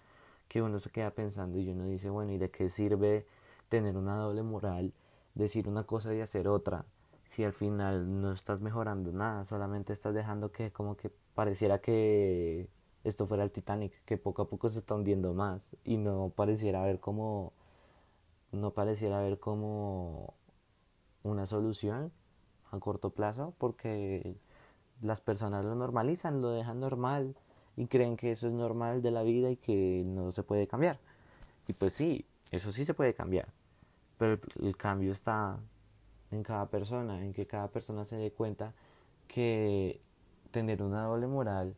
que 0.48 0.62
uno 0.62 0.80
se 0.80 0.92
queda 0.92 1.10
pensando 1.10 1.58
y 1.58 1.72
uno 1.72 1.86
dice, 1.86 2.12
bueno, 2.12 2.32
¿y 2.32 2.38
de 2.38 2.52
qué 2.52 2.70
sirve 2.70 3.26
tener 3.70 3.98
una 3.98 4.18
doble 4.18 4.44
moral, 4.44 4.94
decir 5.34 5.68
una 5.68 5.84
cosa 5.84 6.14
y 6.14 6.22
hacer 6.22 6.48
otra? 6.48 6.86
Si 7.24 7.44
al 7.44 7.54
final 7.54 8.22
no 8.22 8.34
estás 8.34 8.62
mejorando 8.62 9.12
nada, 9.12 9.46
solamente 9.46 9.94
estás 9.94 10.14
dejando 10.14 10.52
que 10.52 10.72
como 10.72 10.96
que 10.96 11.12
pareciera 11.34 11.82
que 11.82 12.70
esto 13.04 13.28
fuera 13.28 13.44
el 13.44 13.52
Titanic, 13.52 13.94
que 14.06 14.18
poco 14.18 14.44
a 14.44 14.50
poco 14.50 14.70
se 14.70 14.80
está 14.80 14.96
hundiendo 14.96 15.34
más 15.34 15.76
y 15.84 15.98
no 15.98 16.32
pareciera 16.36 16.84
haber 16.84 17.00
como 17.00 17.54
no 18.52 18.72
pareciera 18.72 19.20
haber 19.20 19.40
como 19.40 20.34
una 21.24 21.46
solución 21.46 22.12
a 22.72 22.80
corto 22.80 23.12
plazo 23.12 23.54
porque 23.58 24.36
las 25.02 25.22
personas 25.22 25.66
lo 25.66 25.76
normalizan, 25.76 26.42
lo 26.42 26.52
dejan 26.52 26.80
normal 26.80 27.36
y 27.76 27.88
creen 27.88 28.18
que 28.18 28.32
eso 28.32 28.48
es 28.48 28.54
normal 28.54 29.02
de 29.02 29.12
la 29.12 29.24
vida 29.24 29.50
y 29.50 29.58
que 29.58 30.04
no 30.08 30.32
se 30.32 30.44
puede 30.44 30.68
cambiar. 30.68 31.00
Y 31.68 31.74
pues 31.74 31.94
sí, 31.94 32.26
eso 32.52 32.72
sí 32.72 32.86
se 32.86 32.94
puede 32.94 33.14
cambiar, 33.14 33.48
pero 34.18 34.40
el, 34.62 34.78
cambio 34.78 35.12
está 35.12 35.58
en 36.32 36.44
cada 36.44 36.68
persona, 36.68 37.24
en 37.24 37.34
que 37.34 37.48
cada 37.48 37.70
persona 37.70 38.04
se 38.04 38.18
dé 38.18 38.32
cuenta 38.32 38.74
que 39.28 40.02
tener 40.52 40.84
una 40.84 41.06
doble 41.06 41.28
moral, 41.28 41.76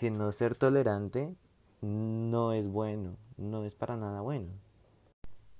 que 0.00 0.10
no 0.10 0.32
ser 0.32 0.56
tolerante, 0.56 1.36
no 1.82 2.54
es 2.54 2.68
bueno, 2.68 3.18
no 3.36 3.66
es 3.66 3.74
para 3.74 3.98
nada 3.98 4.22
bueno. 4.22 4.48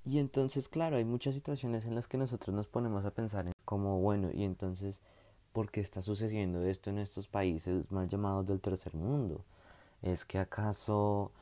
Y 0.07 0.19
entonces, 0.19 0.67
claro, 0.67 0.97
hay 0.97 1.05
muchas 1.05 1.35
situaciones 1.35 1.85
en 1.85 1.95
las 1.95 2.09
que 2.09 2.17
nosotros 2.17 2.57
nos 2.57 2.67
ponemos 2.67 3.05
a 3.05 3.11
pensar 3.11 3.47
en 3.47 3.53
como, 3.67 4.01
bueno, 4.01 4.31
y 4.33 4.45
entonces, 4.45 5.03
¿por 5.53 5.71
qué 5.71 5.83
está 5.83 6.01
sucediendo 6.01 6.65
esto 6.65 6.89
en 6.89 6.97
estos 6.97 7.29
países 7.29 7.93
mal 7.93 8.09
llamados 8.09 8.47
del 8.47 8.63
tercer 8.63 8.95
mundo? 8.95 9.45
¿Es 10.01 10.25
que 10.25 10.39
acaso 10.39 11.33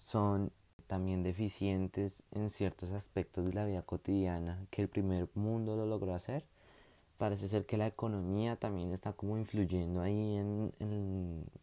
son 0.00 0.50
también 0.88 1.22
deficientes 1.22 2.24
en 2.32 2.50
ciertos 2.50 2.90
aspectos 2.90 3.46
de 3.46 3.52
la 3.52 3.64
vida 3.64 3.82
cotidiana 3.82 4.66
que 4.72 4.82
el 4.82 4.88
primer 4.88 5.28
mundo 5.34 5.76
lo 5.76 5.86
logró 5.86 6.14
hacer? 6.14 6.44
Parece 7.20 7.48
ser 7.48 7.66
que 7.66 7.76
la 7.76 7.86
economía 7.86 8.56
también 8.56 8.92
está 8.94 9.12
como 9.12 9.36
influyendo 9.36 10.00
ahí 10.00 10.36
en, 10.38 10.72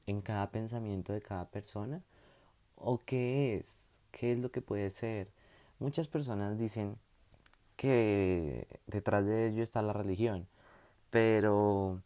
en, 0.06 0.22
cada 0.22 0.52
pensamiento 0.52 1.14
de 1.14 1.22
cada 1.24 1.50
persona. 1.50 2.04
¿O 2.76 3.00
qué 3.00 3.56
es? 3.56 3.96
¿Qué 4.12 4.34
es 4.34 4.38
lo 4.38 4.52
que 4.52 4.62
puede 4.62 4.92
ser? 4.92 5.32
Muchas 5.80 6.10
personas 6.10 6.60
dicen 6.60 6.98
que 7.76 8.68
detrás 8.86 9.26
de 9.26 9.48
ello 9.48 9.64
está 9.64 9.82
la 9.82 9.94
religión, 9.94 10.48
pero 11.10 12.04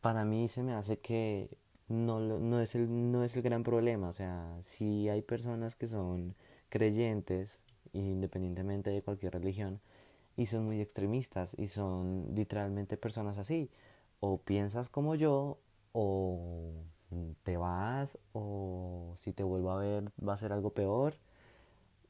para 0.00 0.24
mí 0.24 0.46
se 0.46 0.62
me 0.62 0.74
hace 0.74 0.98
que 1.00 1.50
no, 1.88 2.20
no, 2.20 2.60
es 2.60 2.76
el, 2.76 3.10
no 3.10 3.24
es 3.24 3.34
el 3.36 3.42
gran 3.42 3.64
problema. 3.64 4.08
O 4.10 4.12
sea, 4.12 4.58
si 4.62 5.08
hay 5.08 5.22
personas 5.22 5.74
que 5.74 5.88
son 5.88 6.36
creyentes, 6.68 7.62
independientemente 7.92 8.90
de 8.90 9.02
cualquier 9.02 9.32
religión, 9.32 9.80
y 10.36 10.46
son 10.46 10.64
muy 10.66 10.80
extremistas 10.80 11.54
y 11.58 11.68
son 11.68 12.34
literalmente 12.34 12.96
personas 12.96 13.38
así. 13.38 13.70
O 14.20 14.38
piensas 14.38 14.88
como 14.90 15.14
yo, 15.14 15.58
o 15.92 16.72
te 17.42 17.56
vas, 17.56 18.18
o 18.32 19.14
si 19.18 19.32
te 19.32 19.42
vuelvo 19.42 19.70
a 19.70 19.78
ver 19.78 20.12
va 20.26 20.34
a 20.34 20.36
ser 20.36 20.52
algo 20.52 20.70
peor. 20.70 21.14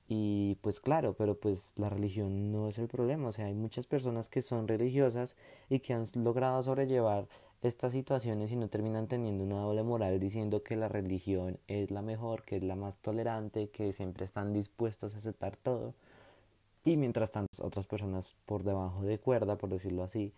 Y 0.09 0.57
pues 0.63 0.81
claro, 0.81 1.15
pero 1.15 1.39
pues 1.39 1.73
la 1.77 1.89
religión 1.89 2.53
no 2.53 2.69
es 2.69 2.79
el 2.79 2.87
problema, 2.89 3.29
o 3.29 3.33
sea, 3.33 3.47
hay 3.47 3.55
muchas 3.55 3.87
personas 3.89 4.29
que 4.29 4.41
son 4.43 4.69
religiosas 4.69 5.37
y 5.69 5.81
que 5.81 5.95
han 5.95 6.05
logrado 6.15 6.63
sobrellevar 6.63 7.29
estas 7.63 7.93
situaciones 7.93 8.53
y 8.53 8.57
no 8.57 8.69
terminan 8.69 9.09
teniendo 9.09 9.43
una 9.45 9.61
doble 9.61 9.83
moral 9.83 10.21
diciendo 10.21 10.63
que 10.63 10.77
la 10.77 10.89
religión 10.89 11.59
es 11.67 11.91
la 11.91 12.03
mejor, 12.03 12.45
que 12.45 12.57
es 12.57 12.63
la 12.63 12.77
más 12.77 12.99
tolerante, 12.99 13.71
que 13.71 13.93
siempre 13.93 14.25
están 14.25 14.53
dispuestos 14.53 15.15
a 15.15 15.19
aceptar 15.19 15.57
todo. 15.57 15.95
Y 16.87 16.97
mientras 16.97 17.31
tanto, 17.31 17.51
otras 17.63 17.87
personas 17.87 18.35
por 18.47 18.63
debajo 18.63 19.03
de 19.03 19.19
cuerda, 19.19 19.59
por 19.59 19.69
decirlo 19.69 20.03
así, 20.03 20.33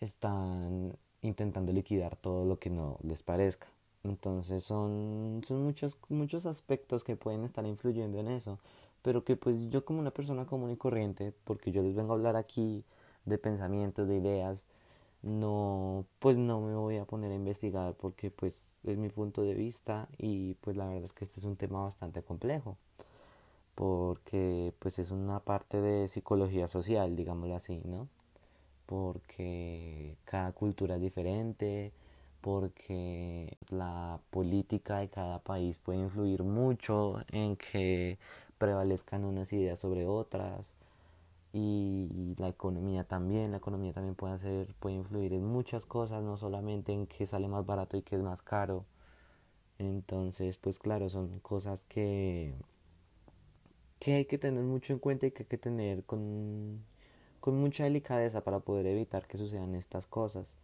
están 0.00 0.96
intentando 1.22 1.72
liquidar 1.72 2.16
todo 2.16 2.44
lo 2.44 2.58
que 2.58 2.70
no 2.70 2.98
les 3.04 3.22
parezca. 3.22 3.68
Entonces 4.02 4.64
son, 4.64 5.42
son 5.46 5.62
muchos, 5.62 5.96
muchos 6.08 6.46
aspectos 6.46 7.04
que 7.04 7.14
pueden 7.14 7.44
estar 7.44 7.64
influyendo 7.64 8.18
en 8.18 8.28
eso 8.28 8.58
pero 9.04 9.22
que 9.22 9.36
pues 9.36 9.68
yo 9.68 9.84
como 9.84 10.00
una 10.00 10.12
persona 10.12 10.46
común 10.46 10.70
y 10.70 10.76
corriente, 10.78 11.34
porque 11.44 11.72
yo 11.72 11.82
les 11.82 11.94
vengo 11.94 12.14
a 12.14 12.16
hablar 12.16 12.36
aquí 12.36 12.84
de 13.26 13.36
pensamientos, 13.36 14.08
de 14.08 14.16
ideas, 14.16 14.66
no, 15.22 16.06
pues 16.20 16.38
no 16.38 16.60
me 16.62 16.74
voy 16.74 16.96
a 16.96 17.04
poner 17.04 17.30
a 17.32 17.34
investigar 17.34 17.94
porque 17.94 18.30
pues 18.30 18.66
es 18.84 18.96
mi 18.96 19.10
punto 19.10 19.42
de 19.42 19.54
vista 19.54 20.08
y 20.18 20.54
pues 20.62 20.76
la 20.78 20.86
verdad 20.86 21.04
es 21.04 21.12
que 21.12 21.24
este 21.24 21.38
es 21.40 21.44
un 21.44 21.56
tema 21.56 21.82
bastante 21.82 22.22
complejo 22.22 22.78
porque 23.74 24.72
pues 24.78 24.98
es 24.98 25.10
una 25.10 25.40
parte 25.40 25.80
de 25.80 26.08
psicología 26.08 26.68
social, 26.68 27.16
digámoslo 27.16 27.56
así, 27.56 27.82
¿no? 27.84 28.08
Porque 28.86 30.16
cada 30.24 30.52
cultura 30.52 30.96
es 30.96 31.02
diferente, 31.02 31.92
porque 32.40 33.56
la 33.70 34.20
política 34.30 34.98
de 34.98 35.08
cada 35.08 35.40
país 35.40 35.78
puede 35.78 36.00
influir 36.00 36.44
mucho 36.44 37.20
en 37.32 37.56
que 37.56 38.18
prevalezcan 38.58 39.24
unas 39.24 39.52
ideas 39.52 39.78
sobre 39.78 40.06
otras 40.06 40.74
y 41.52 42.34
la 42.38 42.48
economía 42.48 43.04
también, 43.04 43.52
la 43.52 43.58
economía 43.58 43.92
también 43.92 44.14
puede 44.16 44.34
hacer, 44.34 44.74
puede 44.80 44.96
influir 44.96 45.32
en 45.34 45.44
muchas 45.46 45.86
cosas, 45.86 46.22
no 46.22 46.36
solamente 46.36 46.92
en 46.92 47.06
qué 47.06 47.26
sale 47.26 47.48
más 47.48 47.64
barato 47.66 47.96
y 47.96 48.02
qué 48.02 48.16
es 48.16 48.22
más 48.22 48.42
caro. 48.42 48.84
Entonces, 49.78 50.58
pues 50.58 50.78
claro, 50.78 51.08
son 51.08 51.40
cosas 51.40 51.84
que, 51.84 52.54
que 54.04 54.16
hay 54.16 54.26
que 54.26 54.36
tener 54.36 54.62
mucho 54.62 54.92
en 54.92 54.98
cuenta 54.98 55.26
y 55.26 55.30
que 55.30 55.44
hay 55.44 55.48
que 55.48 55.56
tener 55.56 56.04
con, 56.04 56.84
con 57.40 57.58
mucha 57.58 57.84
delicadeza 57.84 58.44
para 58.44 58.60
poder 58.60 58.86
evitar 58.86 59.26
que 59.26 59.38
sucedan 59.38 59.74
estas 59.74 60.06
cosas. 60.06 60.58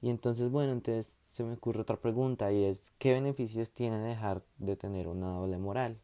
Y 0.00 0.08
entonces, 0.08 0.50
bueno, 0.50 0.72
entonces 0.72 1.06
se 1.06 1.44
me 1.44 1.52
ocurre 1.54 1.82
otra 1.82 1.98
pregunta 1.98 2.52
y 2.52 2.64
es, 2.64 2.94
¿qué 2.98 3.12
beneficios 3.12 3.72
tiene 3.72 3.98
dejar 3.98 4.42
de 4.56 4.76
tener 4.76 5.08
una 5.08 5.28
doble 5.32 5.58
moral? 5.58 5.98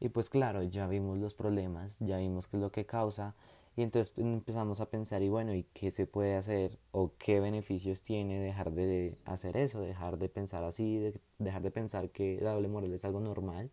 Y 0.00 0.08
pues 0.08 0.30
claro, 0.30 0.64
ya 0.64 0.88
vimos 0.88 1.16
los 1.18 1.34
problemas, 1.34 1.98
ya 2.00 2.18
vimos 2.18 2.48
qué 2.48 2.56
es 2.56 2.60
lo 2.60 2.72
que 2.72 2.84
causa 2.84 3.36
y 3.76 3.82
entonces 3.82 4.12
empezamos 4.18 4.80
a 4.80 4.90
pensar 4.90 5.22
y 5.22 5.28
bueno, 5.28 5.54
¿y 5.54 5.62
qué 5.74 5.92
se 5.92 6.06
puede 6.06 6.34
hacer 6.34 6.76
o 6.90 7.12
qué 7.18 7.38
beneficios 7.38 8.02
tiene 8.02 8.40
dejar 8.40 8.72
de 8.72 9.16
hacer 9.24 9.56
eso, 9.56 9.80
dejar 9.80 10.18
de 10.18 10.28
pensar 10.28 10.64
así, 10.64 11.12
dejar 11.38 11.62
de 11.62 11.70
pensar 11.70 12.10
que 12.10 12.40
la 12.42 12.54
doble 12.54 12.66
moral 12.66 12.92
es 12.92 13.04
algo 13.04 13.20
normal? 13.20 13.70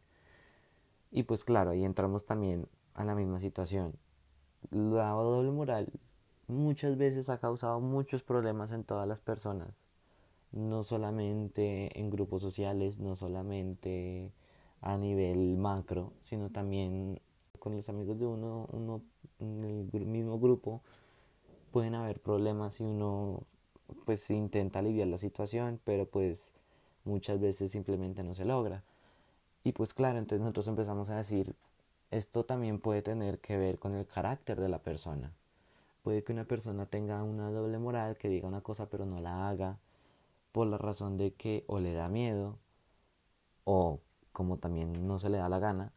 Y 1.15 1.23
pues 1.23 1.45
claro, 1.45 1.71
ahí 1.71 1.85
entramos 1.85 2.25
también 2.25 2.67
a 2.93 3.05
la 3.05 3.15
misma 3.15 3.39
situación. 3.39 3.95
La 4.69 5.11
doble 5.11 5.49
moral 5.49 5.87
muchas 6.49 6.97
veces 6.97 7.29
ha 7.29 7.39
causado 7.39 7.79
muchos 7.79 8.21
problemas 8.21 8.73
en 8.73 8.83
todas 8.83 9.07
las 9.07 9.21
personas, 9.21 9.69
no 10.51 10.83
solamente 10.83 11.97
en 11.97 12.09
grupos 12.09 12.41
sociales, 12.41 12.99
no 12.99 13.15
solamente 13.15 14.33
a 14.81 14.97
nivel 14.97 15.55
macro, 15.55 16.11
sino 16.19 16.49
también 16.49 17.21
con 17.59 17.77
los 17.77 17.87
amigos 17.87 18.19
de 18.19 18.25
uno, 18.25 18.67
uno 18.73 19.01
en 19.39 19.63
el 19.93 20.05
mismo 20.05 20.37
grupo 20.37 20.81
pueden 21.71 21.95
haber 21.95 22.19
problemas 22.19 22.81
y 22.81 22.83
uno 22.83 23.43
pues 24.03 24.29
intenta 24.31 24.79
aliviar 24.79 25.07
la 25.07 25.17
situación, 25.17 25.79
pero 25.85 26.09
pues 26.09 26.51
muchas 27.05 27.39
veces 27.39 27.71
simplemente 27.71 28.21
no 28.21 28.33
se 28.33 28.43
logra. 28.43 28.83
Y 29.65 29.71
pues 29.73 29.95
claro, 29.95 30.19
entonces 30.19 30.41
nosotros 30.41 30.67
empezamos 30.67 31.09
a 31.09 31.17
decir, 31.17 31.55
esto 32.11 32.45
también 32.45 32.79
puede 32.79 33.01
tener 33.01 33.39
que 33.39 33.57
ver 33.57 33.79
con 33.79 33.95
el 33.95 34.05
carácter 34.05 34.61
de 34.61 34.69
la 34.69 34.79
persona. 34.79 35.33
Puede 36.03 36.23
que 36.23 36.33
una 36.33 36.45
persona 36.45 36.85
tenga 36.85 37.23
una 37.23 37.49
doble 37.51 37.79
moral, 37.79 38.15
que 38.17 38.29
diga 38.29 38.47
una 38.47 38.61
cosa 38.61 38.87
pero 38.89 39.07
no 39.07 39.19
la 39.21 39.49
haga, 39.49 39.79
por 40.51 40.67
la 40.67 40.77
razón 40.77 41.17
de 41.17 41.33
que 41.33 41.65
o 41.67 41.79
le 41.79 41.93
da 41.93 42.09
miedo, 42.09 42.59
o 43.65 44.01
como 44.33 44.57
también 44.59 45.07
no 45.07 45.19
se 45.19 45.29
le 45.29 45.39
da 45.39 45.49
la 45.49 45.59
gana, 45.59 45.91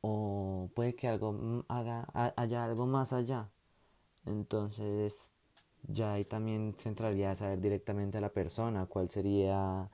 o 0.00 0.68
puede 0.74 0.96
que 0.96 1.08
algo 1.08 1.64
haga, 1.68 2.08
haya 2.36 2.64
algo 2.64 2.86
más 2.86 3.12
allá. 3.12 3.50
Entonces 4.26 5.32
ya 5.84 6.14
ahí 6.14 6.24
también 6.24 6.74
se 6.76 6.88
entraría 6.88 7.30
a 7.32 7.34
saber 7.36 7.60
directamente 7.60 8.18
a 8.18 8.20
la 8.20 8.30
persona 8.30 8.86
cuál 8.86 9.08
sería 9.10 9.90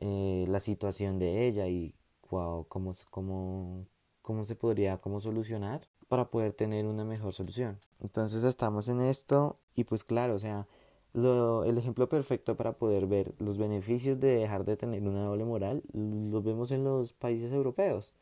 eh, 0.00 0.44
la 0.48 0.60
situación 0.60 1.18
de 1.18 1.46
ella 1.48 1.66
y 1.68 1.94
cómo, 2.28 2.92
cómo, 3.10 3.86
cómo 4.22 4.44
se 4.44 4.56
podría 4.56 4.98
cómo 4.98 5.20
solucionar. 5.20 5.88
para 6.08 6.30
poder 6.30 6.52
tener 6.52 6.86
una 6.86 7.04
mejor 7.04 7.32
solución. 7.32 7.80
Entonces 8.00 8.44
estamos 8.44 8.88
en 8.88 9.00
esto 9.00 9.58
y 9.74 9.84
pues 9.84 10.04
claro, 10.04 10.34
o 10.34 10.38
sea, 10.38 10.66
lo, 11.12 11.64
el 11.64 11.78
ejemplo 11.78 12.08
perfecto 12.08 12.56
para 12.56 12.72
poder 12.72 13.06
ver 13.06 13.34
los 13.38 13.56
beneficios 13.58 14.20
de 14.20 14.36
dejar 14.36 14.64
de 14.64 14.76
tener 14.76 15.02
una 15.02 15.24
doble 15.24 15.44
moral 15.44 15.82
los 15.92 16.42
vemos 16.44 16.70
en 16.70 16.84
los 16.84 17.12
países 17.12 17.52
europeos. 17.52 18.12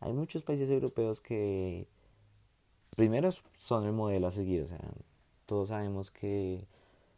Hay 0.00 0.12
muchos 0.12 0.42
países 0.42 0.70
europeos 0.70 1.20
que 1.20 1.86
primero 2.96 3.30
son 3.52 3.84
el 3.84 3.92
modelo 3.92 4.26
a 4.26 4.30
seguir, 4.30 4.62
o 4.64 4.68
sea, 4.68 4.80
todos 5.46 5.68
sabemos 5.68 6.10
que 6.10 6.66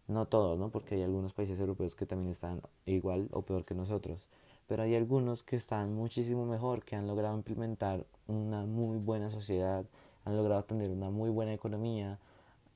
no 0.06 0.26
todos, 0.26 0.58
¿no? 0.58 0.70
Porque 0.70 0.94
hay 0.96 1.02
algunos 1.02 1.32
países 1.34 1.58
europeos 1.60 1.94
que 1.94 2.06
también 2.06 2.30
están 2.30 2.62
igual 2.86 3.28
o 3.32 3.42
peor 3.42 3.64
que 3.64 3.74
nosotros, 3.74 4.26
pero 4.68 4.82
hay 4.84 4.94
algunos 4.94 5.42
que 5.42 5.56
están 5.56 5.94
muchísimo 5.94 6.46
mejor, 6.46 6.84
que 6.84 6.94
han 6.94 7.06
logrado 7.06 7.34
implementar 7.34 8.06
una 8.28 8.66
muy 8.66 8.98
buena 8.98 9.30
sociedad, 9.30 9.84
han 10.24 10.36
logrado 10.36 10.62
tener 10.64 10.90
una 10.90 11.10
muy 11.10 11.30
buena 11.30 11.54
economía, 11.54 12.18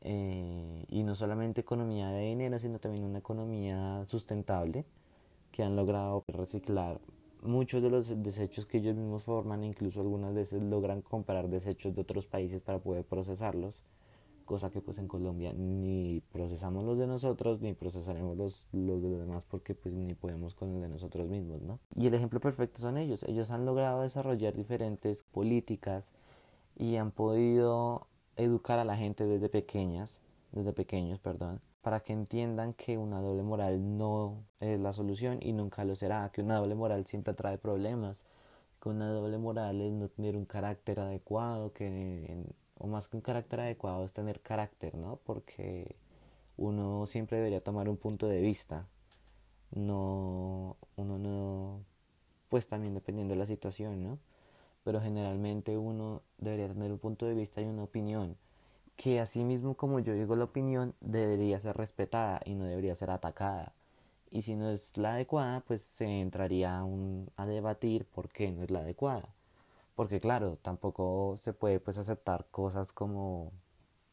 eh, 0.00 0.84
y 0.88 1.04
no 1.04 1.14
solamente 1.14 1.60
economía 1.60 2.08
de 2.10 2.22
dinero, 2.22 2.58
sino 2.58 2.80
también 2.80 3.04
una 3.04 3.18
economía 3.18 4.04
sustentable, 4.04 4.86
que 5.52 5.62
han 5.62 5.76
logrado 5.76 6.24
reciclar 6.28 6.98
muchos 7.42 7.82
de 7.82 7.90
los 7.90 8.22
desechos 8.22 8.66
que 8.66 8.78
ellos 8.78 8.96
mismos 8.96 9.22
forman, 9.24 9.62
incluso 9.62 10.00
algunas 10.00 10.32
veces 10.34 10.62
logran 10.62 11.02
comprar 11.02 11.48
desechos 11.48 11.94
de 11.94 12.00
otros 12.00 12.26
países 12.26 12.62
para 12.62 12.78
poder 12.78 13.04
procesarlos, 13.04 13.82
cosa 14.52 14.68
que 14.68 14.82
pues 14.82 14.98
en 14.98 15.08
Colombia 15.08 15.54
ni 15.56 16.22
procesamos 16.30 16.84
los 16.84 16.98
de 16.98 17.06
nosotros 17.06 17.62
ni 17.62 17.72
procesaremos 17.72 18.36
los, 18.36 18.66
los 18.72 19.02
de 19.02 19.08
los 19.08 19.20
demás 19.20 19.46
porque 19.46 19.74
pues 19.74 19.94
ni 19.94 20.12
podemos 20.12 20.54
con 20.54 20.74
el 20.74 20.82
de 20.82 20.90
nosotros 20.90 21.26
mismos, 21.26 21.62
¿no? 21.62 21.78
Y 21.96 22.06
el 22.06 22.12
ejemplo 22.12 22.38
perfecto 22.38 22.78
son 22.78 22.98
ellos, 22.98 23.22
ellos 23.22 23.50
han 23.50 23.64
logrado 23.64 24.02
desarrollar 24.02 24.54
diferentes 24.54 25.22
políticas 25.22 26.12
y 26.76 26.96
han 26.96 27.12
podido 27.12 28.08
educar 28.36 28.78
a 28.78 28.84
la 28.84 28.94
gente 28.94 29.24
desde 29.24 29.48
pequeñas, 29.48 30.20
desde 30.52 30.74
pequeños, 30.74 31.18
perdón, 31.18 31.62
para 31.80 32.00
que 32.00 32.12
entiendan 32.12 32.74
que 32.74 32.98
una 32.98 33.22
doble 33.22 33.42
moral 33.42 33.96
no 33.96 34.44
es 34.60 34.78
la 34.78 34.92
solución 34.92 35.38
y 35.40 35.54
nunca 35.54 35.82
lo 35.84 35.94
será, 35.94 36.30
que 36.30 36.42
una 36.42 36.58
doble 36.58 36.74
moral 36.74 37.06
siempre 37.06 37.32
trae 37.32 37.56
problemas, 37.56 38.20
que 38.82 38.90
una 38.90 39.08
doble 39.08 39.38
moral 39.38 39.80
es 39.80 39.92
no 39.94 40.08
tener 40.10 40.36
un 40.36 40.44
carácter 40.44 41.00
adecuado, 41.00 41.72
que 41.72 42.44
o 42.78 42.86
más 42.86 43.08
que 43.08 43.16
un 43.16 43.22
carácter 43.22 43.60
adecuado 43.60 44.04
es 44.04 44.12
tener 44.12 44.40
carácter, 44.40 44.94
¿no? 44.96 45.18
Porque 45.24 45.96
uno 46.56 47.06
siempre 47.06 47.38
debería 47.38 47.62
tomar 47.62 47.88
un 47.88 47.96
punto 47.98 48.28
de 48.28 48.40
vista, 48.40 48.86
no 49.72 50.76
uno 50.96 51.18
no 51.18 51.80
pues 52.48 52.68
también 52.68 52.94
dependiendo 52.94 53.34
de 53.34 53.38
la 53.40 53.46
situación, 53.46 54.02
¿no? 54.04 54.18
Pero 54.84 55.00
generalmente 55.00 55.78
uno 55.78 56.22
debería 56.38 56.68
tener 56.68 56.92
un 56.92 56.98
punto 56.98 57.26
de 57.26 57.34
vista 57.34 57.60
y 57.62 57.66
una 57.66 57.84
opinión 57.84 58.36
que 58.96 59.20
así 59.20 59.44
mismo 59.44 59.74
como 59.76 60.00
yo 60.00 60.14
digo 60.14 60.36
la 60.36 60.44
opinión 60.44 60.94
debería 61.00 61.58
ser 61.60 61.76
respetada 61.76 62.40
y 62.44 62.54
no 62.54 62.64
debería 62.64 62.94
ser 62.96 63.10
atacada. 63.10 63.74
Y 64.30 64.42
si 64.42 64.56
no 64.56 64.70
es 64.70 64.96
la 64.98 65.14
adecuada, 65.14 65.60
pues 65.60 65.82
se 65.82 66.06
entraría 66.20 66.80
a, 66.80 66.86
a 67.36 67.46
debatir 67.46 68.06
por 68.06 68.30
qué 68.30 68.52
no 68.52 68.62
es 68.64 68.70
la 68.70 68.80
adecuada. 68.80 69.28
Porque 69.94 70.20
claro, 70.20 70.58
tampoco 70.62 71.36
se 71.38 71.52
puede 71.52 71.80
pues 71.80 71.98
aceptar 71.98 72.46
cosas 72.50 72.92
como, 72.92 73.52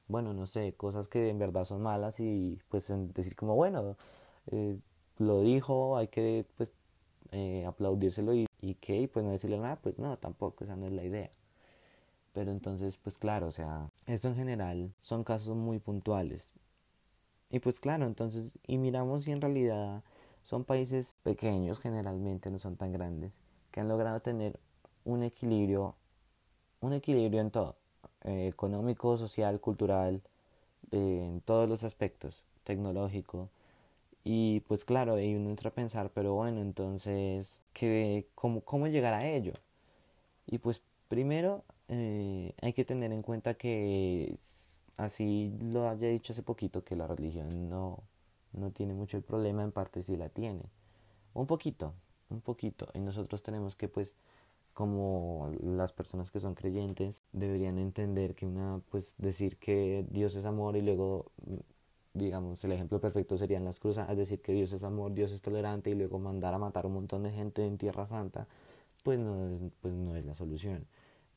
bueno, 0.08 0.34
no 0.34 0.46
sé, 0.46 0.74
cosas 0.76 1.08
que 1.08 1.30
en 1.30 1.40
verdad 1.40 1.66
son 1.66 1.82
malas 1.82 2.20
y 2.20 2.60
pues 2.70 2.92
decir 3.14 3.36
como, 3.36 3.56
bueno, 3.56 3.98
eh, 4.48 4.78
lo 5.18 5.42
dijo, 5.42 5.98
hay 5.98 6.08
que 6.10 6.46
pues 6.58 6.74
eh, 7.32 7.66
aplaudírselo 7.66 8.34
y, 8.34 8.48
y 8.62 8.76
que, 8.76 9.02
y 9.02 9.08
pues 9.08 9.26
no 9.26 9.32
decirle 9.32 9.60
nada, 9.60 9.78
pues 9.78 10.00
no, 10.00 10.18
tampoco, 10.18 10.64
esa 10.64 10.76
no 10.76 10.86
es 10.86 10.92
la 10.92 11.04
idea. 11.04 11.32
Pero 12.34 12.52
entonces, 12.52 12.98
pues 12.98 13.18
claro, 13.18 13.48
o 13.48 13.52
sea, 13.52 13.90
esto 14.08 14.28
en 14.30 14.36
general 14.36 14.94
son 15.02 15.24
casos 15.24 15.56
muy 15.56 15.80
puntuales. 15.80 16.52
Y 17.50 17.60
pues 17.60 17.80
claro, 17.80 18.06
entonces, 18.06 18.60
y 18.68 18.78
miramos 18.78 19.24
si 19.24 19.32
en 19.32 19.42
realidad 19.42 20.04
son 20.44 20.64
países 20.64 21.16
pequeños 21.24 21.80
generalmente, 21.80 22.52
no 22.52 22.60
son 22.60 22.76
tan 22.78 22.92
grandes, 22.92 23.40
que 23.72 23.80
han 23.80 23.88
logrado 23.88 24.20
tener 24.22 24.60
un 25.10 25.24
equilibrio, 25.24 25.96
un 26.82 26.94
equilibrio 26.94 27.42
en 27.42 27.52
todo, 27.52 27.76
eh, 28.24 28.48
económico, 28.48 29.18
social, 29.18 29.60
cultural, 29.60 30.22
eh, 30.92 31.24
en 31.26 31.42
todos 31.42 31.68
los 31.70 31.84
aspectos, 31.84 32.46
tecnológico. 32.64 33.50
Y 34.24 34.62
pues 34.62 34.86
claro, 34.86 35.16
ahí 35.16 35.36
uno 35.36 35.50
entra 35.50 35.70
a 35.70 35.74
pensar, 35.74 36.12
pero 36.14 36.34
bueno, 36.36 36.62
entonces, 36.62 37.62
¿qué, 37.74 38.28
cómo, 38.36 38.62
¿cómo 38.62 38.88
llegar 38.88 39.14
a 39.14 39.28
ello? 39.28 39.54
Y 40.48 40.60
pues 40.60 40.82
primero 41.08 41.64
eh, 41.90 42.54
hay 42.62 42.74
que 42.74 42.86
tener 42.86 43.12
en 43.12 43.22
cuenta 43.24 43.56
que 43.56 44.36
así 44.98 45.54
lo 45.62 45.90
haya 45.90 46.10
dicho 46.10 46.34
hace 46.34 46.44
poquito 46.44 46.84
que 46.84 46.96
la 46.96 47.08
religión 47.08 47.70
no, 47.70 48.04
no 48.54 48.72
tiene 48.72 48.94
mucho 48.94 49.18
el 49.18 49.24
problema, 49.24 49.64
en 49.64 49.72
parte 49.72 50.04
sí 50.04 50.18
la 50.18 50.30
tiene. 50.30 50.64
Un 51.34 51.48
poquito, 51.48 51.94
un 52.30 52.42
poquito. 52.42 52.90
Y 52.94 53.00
nosotros 53.00 53.44
tenemos 53.44 53.76
que 53.76 53.88
pues 53.90 54.16
como 54.80 55.52
las 55.62 55.92
personas 55.92 56.32
que 56.32 56.40
son 56.40 56.56
creyentes 56.56 57.24
deberían 57.34 57.78
entender 57.80 58.34
que 58.36 58.46
una 58.46 58.82
pues 58.90 59.14
decir 59.18 59.58
que 59.58 60.06
Dios 60.10 60.36
es 60.36 60.46
amor 60.46 60.78
y 60.78 60.82
luego 60.82 61.32
digamos 62.14 62.64
el 62.64 62.72
ejemplo 62.72 63.00
perfecto 63.02 63.38
serían 63.38 63.66
las 63.66 63.80
cruzadas 63.80 64.16
decir 64.18 64.42
que 64.42 64.54
Dios 64.54 64.72
es 64.74 64.84
amor 64.84 65.14
Dios 65.14 65.32
es 65.34 65.42
tolerante 65.42 65.90
y 65.90 65.96
luego 65.96 66.18
mandar 66.20 66.54
a 66.54 66.60
matar 66.60 66.86
un 66.86 66.94
montón 66.94 67.24
de 67.24 67.32
gente 67.32 67.66
en 67.66 67.78
Tierra 67.78 68.08
Santa 68.08 68.48
pues 69.04 69.20
no 69.20 69.72
pues 69.82 69.94
no 69.94 70.16
es 70.16 70.26
la 70.26 70.34
solución 70.34 70.88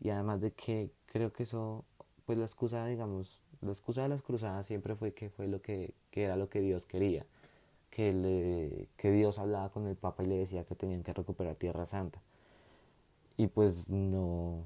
y 0.03 0.11
además 0.11 0.41
de 0.41 0.53
que 0.53 0.91
creo 1.07 1.33
que 1.33 1.45
eso, 1.45 1.85
pues 2.27 2.39
la 2.39 2.45
excusa, 2.45 2.87
digamos, 2.87 3.41
la 3.61 3.71
excusa 3.71 4.03
de 4.03 4.09
las 4.09 4.23
cruzadas 4.23 4.67
siempre 4.67 4.97
fue 4.97 5.15
que 5.15 5.31
fue 5.31 5.47
lo 5.49 5.63
que, 5.63 5.95
que 6.11 6.25
era 6.25 6.37
lo 6.37 6.49
que 6.49 6.61
Dios 6.61 6.87
quería, 6.87 7.25
que, 7.91 8.13
le, 8.13 8.89
que 8.97 9.13
Dios 9.13 9.39
hablaba 9.39 9.71
con 9.71 9.87
el 9.87 9.97
Papa 9.97 10.25
y 10.25 10.27
le 10.27 10.37
decía 10.39 10.65
que 10.65 10.75
tenían 10.75 11.03
que 11.05 11.13
recuperar 11.13 11.57
Tierra 11.57 11.87
Santa. 11.87 12.21
Y 13.37 13.47
pues 13.49 13.90
no, 13.90 14.64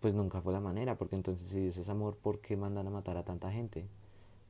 pues 0.00 0.14
nunca 0.14 0.40
fue 0.40 0.52
la 0.52 0.60
manera, 0.60 0.96
porque 0.96 1.16
entonces 1.16 1.48
si 1.48 1.60
Dios 1.60 1.76
es 1.76 1.88
amor, 1.88 2.16
¿por 2.16 2.40
qué 2.40 2.56
mandan 2.56 2.86
a 2.86 2.90
matar 2.90 3.16
a 3.16 3.24
tanta 3.24 3.50
gente? 3.50 3.88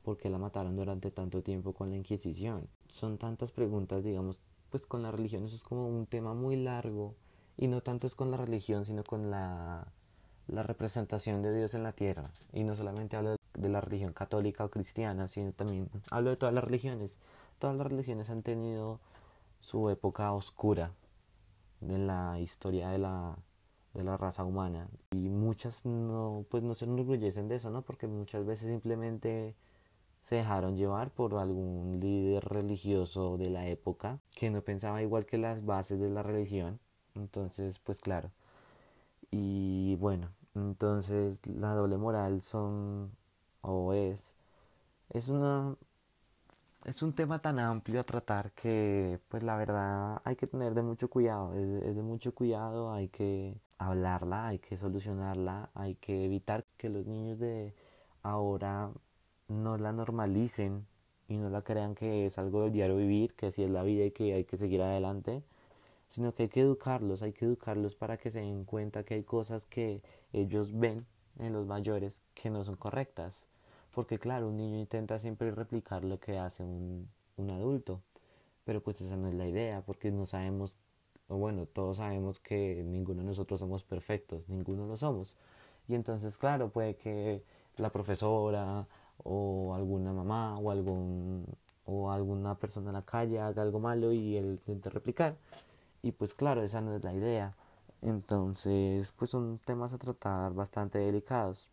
¿Por 0.03 0.17
qué 0.17 0.29
la 0.29 0.37
mataron 0.37 0.75
durante 0.75 1.11
tanto 1.11 1.43
tiempo 1.43 1.73
con 1.73 1.89
la 1.89 1.97
Inquisición? 1.97 2.67
Son 2.87 3.17
tantas 3.17 3.51
preguntas, 3.51 4.03
digamos, 4.03 4.39
pues 4.69 4.85
con 4.85 5.03
la 5.03 5.11
religión 5.11 5.43
eso 5.45 5.55
es 5.55 5.63
como 5.63 5.87
un 5.87 6.05
tema 6.05 6.33
muy 6.33 6.55
largo 6.55 7.15
y 7.57 7.67
no 7.67 7.81
tanto 7.81 8.07
es 8.07 8.15
con 8.15 8.31
la 8.31 8.37
religión, 8.37 8.85
sino 8.85 9.03
con 9.03 9.31
la 9.31 9.91
la 10.49 10.63
representación 10.63 11.41
de 11.41 11.55
Dios 11.55 11.73
en 11.73 11.83
la 11.83 11.93
tierra. 11.93 12.31
Y 12.53 12.63
no 12.63 12.75
solamente 12.75 13.15
hablo 13.15 13.35
de 13.53 13.69
la 13.69 13.81
religión 13.81 14.13
católica 14.13 14.65
o 14.65 14.69
cristiana, 14.69 15.27
sino 15.27 15.51
también 15.51 15.89
hablo 16.11 16.31
de 16.31 16.37
todas 16.37 16.53
las 16.53 16.63
religiones. 16.63 17.19
Todas 17.59 17.75
las 17.75 17.87
religiones 17.87 18.29
han 18.29 18.41
tenido 18.41 18.99
su 19.61 19.89
época 19.89 20.31
oscura 20.31 20.91
en 21.81 22.07
la 22.07 22.39
historia 22.39 22.89
de 22.89 22.97
la, 22.97 23.37
de 23.93 24.03
la 24.03 24.17
raza 24.17 24.43
humana. 24.43 24.87
Y 25.11 25.29
muchas 25.29 25.85
no, 25.85 26.45
pues 26.49 26.63
no 26.63 26.75
se 26.75 26.85
enorgullecen 26.85 27.47
de 27.47 27.55
eso, 27.55 27.69
¿no? 27.69 27.81
Porque 27.81 28.07
muchas 28.07 28.45
veces 28.45 28.67
simplemente 28.67 29.55
se 30.23 30.35
dejaron 30.35 30.77
llevar 30.77 31.11
por 31.11 31.35
algún 31.35 31.99
líder 31.99 32.45
religioso 32.45 33.37
de 33.37 33.49
la 33.49 33.67
época 33.67 34.19
que 34.35 34.49
no 34.49 34.61
pensaba 34.61 35.01
igual 35.01 35.25
que 35.25 35.37
las 35.37 35.65
bases 35.65 35.99
de 35.99 36.09
la 36.09 36.23
religión. 36.23 36.79
Entonces, 37.15 37.79
pues 37.79 37.99
claro. 38.01 38.31
Y 39.31 39.95
bueno, 39.97 40.29
entonces 40.55 41.45
la 41.47 41.73
doble 41.73 41.97
moral 41.97 42.41
son 42.41 43.11
o 43.61 43.93
es 43.93 44.35
es 45.09 45.29
una 45.29 45.75
es 46.85 47.01
un 47.01 47.13
tema 47.13 47.39
tan 47.41 47.59
amplio 47.59 47.99
a 47.99 48.03
tratar 48.03 48.51
que 48.53 49.19
pues 49.29 49.43
la 49.43 49.57
verdad 49.57 50.21
hay 50.23 50.35
que 50.35 50.47
tener 50.47 50.73
de 50.73 50.81
mucho 50.81 51.09
cuidado, 51.09 51.53
es, 51.53 51.83
es 51.83 51.95
de 51.95 52.01
mucho 52.01 52.33
cuidado, 52.33 52.91
hay 52.93 53.09
que 53.09 53.59
hablarla, 53.79 54.47
hay 54.47 54.59
que 54.59 54.77
solucionarla, 54.77 55.71
hay 55.73 55.95
que 55.95 56.25
evitar 56.25 56.65
que 56.77 56.89
los 56.89 57.05
niños 57.07 57.39
de 57.39 57.73
ahora 58.23 58.91
no 59.47 59.77
la 59.77 59.91
normalicen 59.93 60.85
y 61.27 61.37
no 61.37 61.49
la 61.49 61.63
crean 61.63 61.95
que 61.95 62.25
es 62.25 62.37
algo 62.37 62.63
del 62.63 62.71
diario 62.73 62.97
vivir, 62.97 63.33
que 63.35 63.47
así 63.47 63.63
es 63.63 63.71
la 63.71 63.83
vida 63.83 64.05
y 64.05 64.11
que 64.11 64.33
hay 64.33 64.45
que 64.45 64.57
seguir 64.57 64.81
adelante 64.81 65.43
sino 66.09 66.33
que 66.33 66.43
hay 66.43 66.49
que 66.49 66.61
educarlos, 66.61 67.21
hay 67.21 67.33
que 67.33 67.45
educarlos 67.45 67.95
para 67.95 68.17
que 68.17 68.31
se 68.31 68.39
den 68.39 68.65
cuenta 68.65 69.03
que 69.03 69.13
hay 69.13 69.23
cosas 69.23 69.65
que 69.65 70.01
ellos 70.33 70.77
ven 70.77 71.05
en 71.37 71.53
los 71.53 71.67
mayores 71.67 72.23
que 72.33 72.49
no 72.49 72.63
son 72.63 72.75
correctas. 72.75 73.45
Porque 73.93 74.19
claro, 74.19 74.49
un 74.49 74.57
niño 74.57 74.77
intenta 74.79 75.19
siempre 75.19 75.51
replicar 75.51 76.03
lo 76.03 76.19
que 76.19 76.37
hace 76.37 76.63
un, 76.63 77.09
un 77.37 77.51
adulto, 77.51 78.01
pero 78.65 78.81
pues 78.81 79.01
esa 79.01 79.17
no 79.17 79.27
es 79.27 79.35
la 79.35 79.47
idea, 79.47 79.81
porque 79.81 80.11
no 80.11 80.25
sabemos, 80.25 80.77
o 81.29 81.37
bueno, 81.37 81.65
todos 81.65 81.97
sabemos 81.97 82.39
que 82.39 82.83
ninguno 82.85 83.21
de 83.21 83.27
nosotros 83.27 83.59
somos 83.59 83.83
perfectos, 83.83 84.47
ninguno 84.49 84.85
lo 84.87 84.97
somos. 84.97 85.35
Y 85.87 85.95
entonces, 85.95 86.37
claro, 86.37 86.69
puede 86.69 86.95
que 86.97 87.43
la 87.77 87.91
profesora 87.91 88.87
o 89.23 89.73
alguna 89.75 90.13
mamá 90.13 90.57
o 90.59 90.71
algún 90.71 91.45
o 91.85 92.11
alguna 92.11 92.55
persona 92.55 92.89
en 92.89 92.95
la 92.95 93.01
calle 93.03 93.39
haga 93.39 93.61
algo 93.63 93.79
malo 93.79 94.11
y 94.13 94.37
él 94.37 94.45
intenta 94.45 94.89
replicar 94.89 95.37
y 96.01 96.11
pues 96.11 96.33
claro, 96.33 96.63
esa 96.63 96.81
no 96.81 96.95
es 96.95 97.03
la 97.03 97.13
idea. 97.13 97.55
Entonces, 98.01 99.11
pues 99.11 99.31
son 99.31 99.59
temas 99.59 99.93
a 99.93 99.97
tratar 99.97 100.53
bastante 100.53 100.99
delicados. 100.99 101.69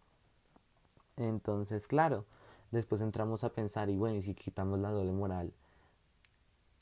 Entonces, 1.17 1.87
claro, 1.87 2.25
después 2.73 3.01
entramos 3.01 3.45
a 3.45 3.51
pensar, 3.51 3.89
y 3.91 3.97
bueno, 3.97 4.17
y 4.17 4.23
si 4.23 4.35
quitamos 4.35 4.79
la 4.81 4.91
doble 4.91 5.13
moral, 5.13 5.53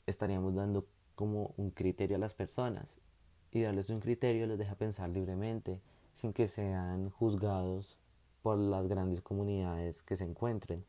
estaríamos 0.07 0.55
dando 0.55 0.85
como 1.15 1.53
un 1.57 1.71
criterio 1.71 2.17
a 2.17 2.19
las 2.19 2.33
personas. 2.33 2.99
Y 3.51 3.61
darles 3.61 3.89
un 3.89 3.99
criterio 3.99 4.47
les 4.47 4.59
deja 4.59 4.75
pensar 4.75 5.09
libremente, 5.09 5.79
sin 6.13 6.33
que 6.33 6.47
sean 6.47 7.09
juzgados 7.09 7.97
por 8.41 8.57
las 8.57 8.87
grandes 8.87 9.21
comunidades 9.21 10.03
que 10.03 10.15
se 10.15 10.25
encuentren. 10.25 10.85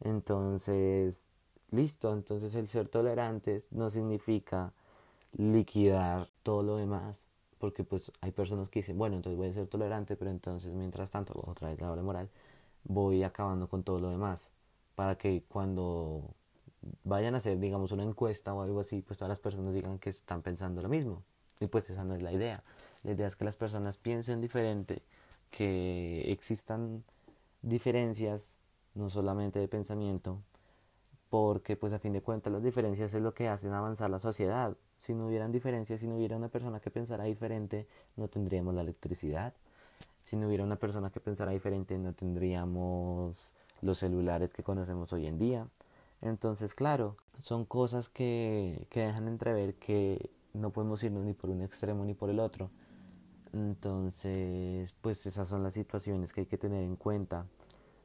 Entonces, 0.00 1.32
listo, 1.70 2.12
entonces 2.12 2.54
el 2.54 2.68
ser 2.68 2.88
tolerantes 2.88 3.72
no 3.72 3.90
significa 3.90 4.72
liquidar 5.32 6.28
todo 6.42 6.62
lo 6.62 6.76
demás, 6.76 7.26
porque 7.58 7.84
pues 7.84 8.12
hay 8.20 8.32
personas 8.32 8.68
que 8.68 8.80
dicen, 8.80 8.98
bueno, 8.98 9.16
entonces 9.16 9.38
voy 9.38 9.48
a 9.48 9.52
ser 9.52 9.66
tolerante, 9.66 10.16
pero 10.16 10.30
entonces 10.30 10.72
mientras 10.74 11.10
tanto, 11.10 11.34
otra 11.46 11.68
vez 11.68 11.80
la 11.80 11.88
doble 11.88 12.02
moral, 12.02 12.28
voy 12.84 13.22
acabando 13.22 13.68
con 13.68 13.82
todo 13.82 14.00
lo 14.00 14.10
demás, 14.10 14.50
para 14.94 15.16
que 15.16 15.44
cuando 15.48 16.34
vayan 17.04 17.34
a 17.34 17.38
hacer, 17.38 17.58
digamos, 17.58 17.92
una 17.92 18.02
encuesta 18.02 18.54
o 18.54 18.62
algo 18.62 18.80
así, 18.80 19.02
pues 19.02 19.18
todas 19.18 19.28
las 19.28 19.38
personas 19.38 19.74
digan 19.74 19.98
que 19.98 20.10
están 20.10 20.42
pensando 20.42 20.82
lo 20.82 20.88
mismo. 20.88 21.22
Y 21.60 21.66
pues 21.66 21.88
esa 21.90 22.04
no 22.04 22.14
es 22.14 22.22
la 22.22 22.32
idea. 22.32 22.62
La 23.04 23.12
idea 23.12 23.26
es 23.26 23.36
que 23.36 23.44
las 23.44 23.56
personas 23.56 23.98
piensen 23.98 24.40
diferente, 24.40 25.02
que 25.50 26.30
existan 26.32 27.04
diferencias, 27.62 28.60
no 28.94 29.10
solamente 29.10 29.58
de 29.58 29.68
pensamiento, 29.68 30.38
porque 31.30 31.76
pues 31.76 31.92
a 31.92 31.98
fin 31.98 32.12
de 32.12 32.20
cuentas 32.20 32.52
las 32.52 32.62
diferencias 32.62 33.14
es 33.14 33.22
lo 33.22 33.32
que 33.32 33.48
hacen 33.48 33.72
avanzar 33.72 34.10
la 34.10 34.18
sociedad. 34.18 34.76
Si 34.98 35.14
no 35.14 35.28
hubieran 35.28 35.50
diferencias, 35.50 36.00
si 36.00 36.06
no 36.06 36.16
hubiera 36.16 36.36
una 36.36 36.48
persona 36.48 36.80
que 36.80 36.90
pensara 36.90 37.24
diferente, 37.24 37.88
no 38.16 38.28
tendríamos 38.28 38.74
la 38.74 38.82
electricidad. 38.82 39.54
Si 40.24 40.36
no 40.36 40.46
hubiera 40.46 40.64
una 40.64 40.76
persona 40.76 41.10
que 41.10 41.20
pensara 41.20 41.52
diferente, 41.52 41.98
no 41.98 42.12
tendríamos 42.12 43.50
los 43.80 43.98
celulares 43.98 44.52
que 44.52 44.62
conocemos 44.62 45.12
hoy 45.12 45.26
en 45.26 45.38
día. 45.38 45.66
Entonces, 46.22 46.74
claro, 46.74 47.16
son 47.40 47.64
cosas 47.64 48.08
que, 48.08 48.86
que 48.90 49.00
dejan 49.00 49.28
entrever 49.28 49.74
que 49.74 50.30
no 50.54 50.70
podemos 50.70 51.02
irnos 51.02 51.24
ni 51.24 51.34
por 51.34 51.50
un 51.50 51.62
extremo 51.62 52.04
ni 52.04 52.14
por 52.14 52.30
el 52.30 52.40
otro. 52.40 52.70
Entonces, 53.52 54.94
pues 55.00 55.26
esas 55.26 55.48
son 55.48 55.62
las 55.62 55.74
situaciones 55.74 56.32
que 56.32 56.42
hay 56.42 56.46
que 56.46 56.58
tener 56.58 56.82
en 56.84 56.96
cuenta. 56.96 57.46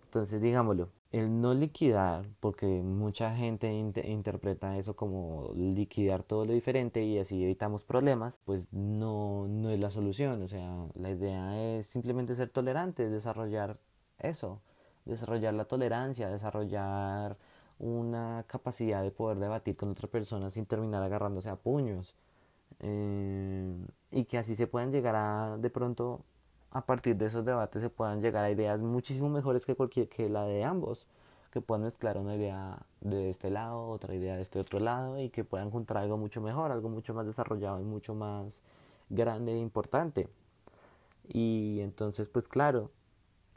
Entonces, 0.06 0.42
digámoslo, 0.42 0.90
el 1.12 1.42
no 1.42 1.54
liquidar, 1.54 2.26
porque 2.40 2.66
mucha 2.66 3.36
gente 3.36 3.72
interpreta 3.74 4.78
eso 4.78 4.96
como 4.96 5.52
liquidar 5.56 6.24
todo 6.24 6.46
lo 6.46 6.54
diferente 6.54 7.04
y 7.04 7.18
así 7.18 7.44
evitamos 7.44 7.86
problemas, 7.86 8.40
pues 8.46 8.72
no, 8.74 9.48
no 9.48 9.70
es 9.70 9.80
la 9.80 9.90
solución. 9.90 10.42
O 10.42 10.48
sea, 10.48 10.88
la 10.96 11.12
idea 11.12 11.78
es 11.78 11.88
simplemente 11.88 12.36
ser 12.36 12.50
tolerantes, 12.50 13.12
desarrollar 13.12 13.80
eso, 14.20 14.62
desarrollar 15.06 15.54
la 15.54 15.66
tolerancia, 15.66 16.30
desarrollar 16.30 17.38
una 17.80 18.46
capacidad 18.48 19.04
de 19.04 19.12
poder 19.12 19.40
debatir 19.40 19.76
con 19.76 19.90
otra 19.90 20.08
persona 20.08 20.50
sin 20.50 20.66
terminar 20.66 21.04
agarrándose 21.04 21.50
a 21.50 21.56
puños. 21.56 22.16
Eh, 22.80 23.76
y 24.12 24.26
que 24.26 24.38
así 24.38 24.56
se 24.56 24.68
puedan 24.68 24.92
llegar 24.92 25.16
a, 25.16 25.58
de 25.58 25.70
pronto, 25.70 26.22
a 26.72 26.86
partir 26.86 27.16
de 27.16 27.26
esos 27.26 27.46
debates 27.46 27.82
se 27.82 27.90
puedan 27.90 28.22
llegar 28.22 28.44
a 28.44 28.52
ideas 28.52 28.80
muchísimo 28.80 29.30
mejores 29.30 29.66
que 29.66 29.76
cualquier 29.76 30.10
que 30.10 30.30
la 30.30 30.46
de 30.46 30.64
ambos 30.64 31.08
que 31.52 31.62
puedan 31.62 31.84
mezclar 31.84 32.18
una 32.18 32.36
idea 32.36 32.86
de 33.02 33.30
este 33.30 33.50
lado 33.50 33.88
otra 33.88 34.14
idea 34.14 34.36
de 34.36 34.42
este 34.42 34.60
otro 34.60 34.80
lado 34.80 35.20
y 35.20 35.30
que 35.30 35.44
puedan 35.44 35.68
encontrar 35.68 36.04
algo 36.04 36.18
mucho 36.18 36.42
mejor 36.42 36.72
algo 36.72 36.90
mucho 36.90 37.14
más 37.14 37.26
desarrollado 37.26 37.80
y 37.80 37.84
mucho 37.84 38.16
más 38.16 38.62
grande 39.10 39.54
e 39.54 39.60
importante 39.60 40.28
y 41.28 41.80
entonces 41.82 42.28
pues 42.28 42.48
claro 42.48 42.92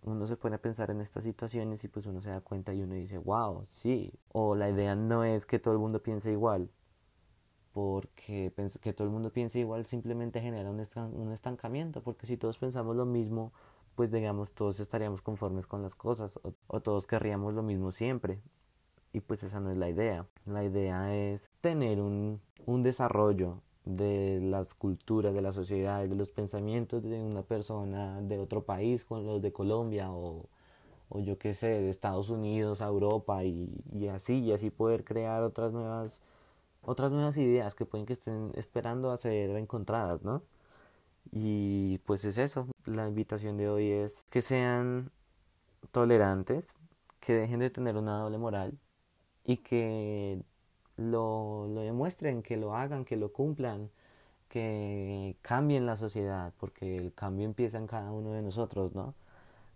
uno 0.02 0.26
se 0.26 0.36
pone 0.36 0.56
a 0.56 0.62
pensar 0.62 0.90
en 0.90 1.00
estas 1.00 1.24
situaciones 1.24 1.84
y 1.84 1.88
pues 1.88 2.06
uno 2.06 2.20
se 2.20 2.30
da 2.30 2.40
cuenta 2.40 2.72
y 2.74 2.82
uno 2.82 2.94
dice, 2.94 3.18
wow, 3.18 3.62
sí. 3.66 4.12
O 4.32 4.54
la 4.54 4.70
idea 4.70 4.94
no 4.94 5.24
es 5.24 5.46
que 5.46 5.58
todo 5.58 5.74
el 5.74 5.80
mundo 5.80 6.02
piense 6.02 6.32
igual, 6.32 6.70
porque 7.72 8.52
que 8.80 8.92
todo 8.92 9.06
el 9.06 9.12
mundo 9.12 9.32
piense 9.32 9.58
igual 9.60 9.84
simplemente 9.84 10.40
genera 10.40 10.70
un, 10.70 10.80
un 11.14 11.32
estancamiento, 11.32 12.02
porque 12.02 12.26
si 12.26 12.36
todos 12.36 12.58
pensamos 12.58 12.96
lo 12.96 13.06
mismo, 13.06 13.52
pues 13.94 14.10
digamos, 14.10 14.52
todos 14.52 14.80
estaríamos 14.80 15.22
conformes 15.22 15.66
con 15.66 15.82
las 15.82 15.94
cosas 15.94 16.36
o, 16.42 16.54
o 16.66 16.80
todos 16.80 17.06
querríamos 17.06 17.54
lo 17.54 17.62
mismo 17.62 17.92
siempre. 17.92 18.40
Y 19.12 19.20
pues 19.20 19.42
esa 19.42 19.60
no 19.60 19.70
es 19.70 19.76
la 19.76 19.88
idea. 19.88 20.26
La 20.46 20.64
idea 20.64 21.14
es 21.14 21.50
tener 21.60 22.00
un, 22.00 22.40
un 22.66 22.82
desarrollo 22.82 23.62
de 23.84 24.40
las 24.42 24.74
culturas, 24.74 25.34
de 25.34 25.42
la 25.42 25.52
sociedad, 25.52 26.06
de 26.06 26.14
los 26.16 26.30
pensamientos 26.30 27.02
de 27.02 27.22
una 27.22 27.42
persona 27.42 28.20
de 28.22 28.38
otro 28.38 28.64
país 28.64 29.04
con 29.04 29.26
los 29.26 29.42
de 29.42 29.52
Colombia 29.52 30.12
o, 30.12 30.46
o 31.10 31.20
yo 31.20 31.38
qué 31.38 31.54
sé, 31.54 31.68
de 31.68 31.90
Estados 31.90 32.30
Unidos 32.30 32.82
a 32.82 32.86
Europa 32.88 33.44
y, 33.44 33.70
y, 33.92 34.08
así, 34.08 34.40
y 34.40 34.52
así 34.52 34.70
poder 34.70 35.04
crear 35.04 35.42
otras 35.42 35.72
nuevas, 35.72 36.22
otras 36.82 37.12
nuevas 37.12 37.36
ideas 37.38 37.74
que 37.74 37.86
pueden 37.86 38.06
que 38.06 38.14
estén 38.14 38.52
esperando 38.56 39.10
a 39.12 39.16
ser 39.18 39.50
encontradas, 39.56 40.22
¿no? 40.24 40.42
Y 41.32 41.98
pues 42.06 42.24
es 42.24 42.38
eso, 42.38 42.66
la 42.86 43.08
invitación 43.08 43.56
de 43.56 43.68
hoy 43.68 43.90
es 43.90 44.24
que 44.30 44.42
sean 44.42 45.10
tolerantes, 45.92 46.74
que 47.20 47.34
dejen 47.34 47.60
de 47.60 47.70
tener 47.70 47.96
una 47.96 48.18
doble 48.20 48.38
moral 48.38 48.78
y 49.44 49.58
que 49.58 50.42
lo, 51.00 51.68
demuestren, 51.82 52.42
que 52.42 52.56
lo 52.56 52.76
hagan, 52.76 53.04
que 53.04 53.16
lo 53.16 53.32
cumplan, 53.32 53.90
que 54.48 55.36
cambien 55.42 55.86
la 55.86 55.96
sociedad, 55.96 56.52
porque 56.58 56.96
el 56.96 57.14
cambio 57.14 57.46
empieza 57.46 57.78
en 57.78 57.86
cada 57.86 58.12
uno 58.12 58.32
de 58.32 58.42
nosotros, 58.42 58.94
¿no? 58.94 59.14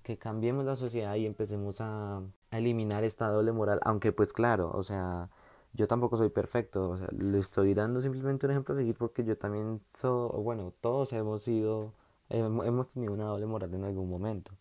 Que 0.03 0.19
cambiemos 0.19 0.65
la 0.65 0.77
sociedad 0.77 1.15
y 1.17 1.27
empecemos 1.27 1.81
a, 1.81 2.19
a 2.51 2.59
eliminar 2.59 3.05
esta 3.05 3.29
doble 3.29 3.53
moral, 3.53 3.81
aunque 3.85 4.13
pues 4.13 4.33
claro, 4.33 4.71
o 4.75 4.83
sea, 4.83 5.31
yo 5.75 5.89
tampoco 5.89 6.17
soy 6.17 6.29
perfecto, 6.31 6.91
o 6.91 6.97
sea, 6.99 7.09
le 7.19 7.39
estoy 7.39 7.75
dando 7.75 8.01
simplemente 8.01 8.47
un 8.47 8.53
ejemplo 8.53 8.75
a 8.75 8.79
seguir 8.79 8.97
porque 8.97 9.25
yo 9.25 9.37
también 9.37 9.81
soy, 9.83 10.31
bueno, 10.43 10.73
todos 10.81 11.13
hemos 11.13 11.43
sido, 11.43 11.93
hemos 12.29 12.89
tenido 12.89 13.13
una 13.13 13.25
doble 13.25 13.47
moral 13.47 13.75
en 13.75 13.85
algún 13.85 14.09
momento. 14.09 14.53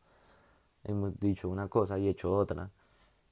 Hemos 0.84 1.20
dicho 1.20 1.50
una 1.50 1.68
cosa 1.70 1.98
y 2.00 2.08
hecho 2.10 2.34
otra, 2.34 2.72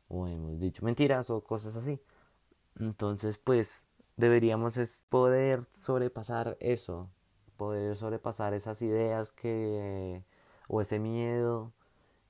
o 0.10 0.28
hemos 0.28 0.60
dicho 0.60 0.86
mentiras 0.86 1.30
o 1.30 1.42
cosas 1.42 1.76
así. 1.76 2.00
Entonces, 2.80 3.38
pues 3.38 3.84
deberíamos 4.18 4.80
poder 5.10 5.66
sobrepasar 5.72 6.58
eso, 6.60 7.10
poder 7.58 7.96
sobrepasar 7.96 8.54
esas 8.54 8.82
ideas 8.82 9.32
que 9.32 10.24
o 10.68 10.82
ese 10.82 11.00
miedo 11.00 11.74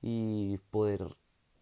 y 0.02 0.58
poder 0.70 1.16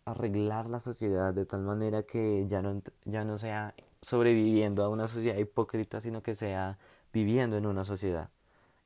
arreglar 0.04 0.68
la 0.70 0.80
sociedad 0.80 1.34
de 1.34 1.46
tal 1.46 1.62
manera 1.62 2.02
que 2.04 2.46
ya 2.48 2.62
no 2.62 2.82
ya 3.04 3.24
no 3.24 3.38
sea 3.38 3.74
sobreviviendo 4.02 4.82
a 4.84 4.88
una 4.88 5.08
sociedad 5.08 5.36
hipócrita, 5.36 6.00
sino 6.00 6.22
que 6.22 6.34
sea 6.34 6.78
viviendo 7.12 7.56
en 7.56 7.66
una 7.66 7.84
sociedad, 7.84 8.30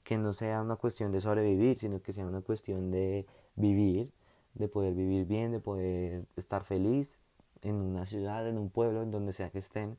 que 0.04 0.18
no 0.18 0.32
sea 0.32 0.62
una 0.62 0.76
cuestión 0.76 1.12
de 1.12 1.20
sobrevivir, 1.20 1.78
sino 1.78 2.02
que 2.02 2.12
sea 2.12 2.26
una 2.26 2.40
cuestión 2.42 2.90
de 2.90 3.26
vivir, 3.56 4.12
de 4.54 4.68
poder 4.68 4.94
vivir 4.94 5.26
bien, 5.26 5.52
de 5.52 5.60
poder 5.60 6.26
estar 6.36 6.64
feliz 6.64 7.18
en 7.64 7.76
una 7.76 8.06
ciudad, 8.06 8.48
en 8.48 8.58
un 8.58 8.70
pueblo, 8.70 9.02
en 9.02 9.10
donde 9.10 9.32
sea 9.32 9.50
que 9.50 9.58
estén. 9.58 9.96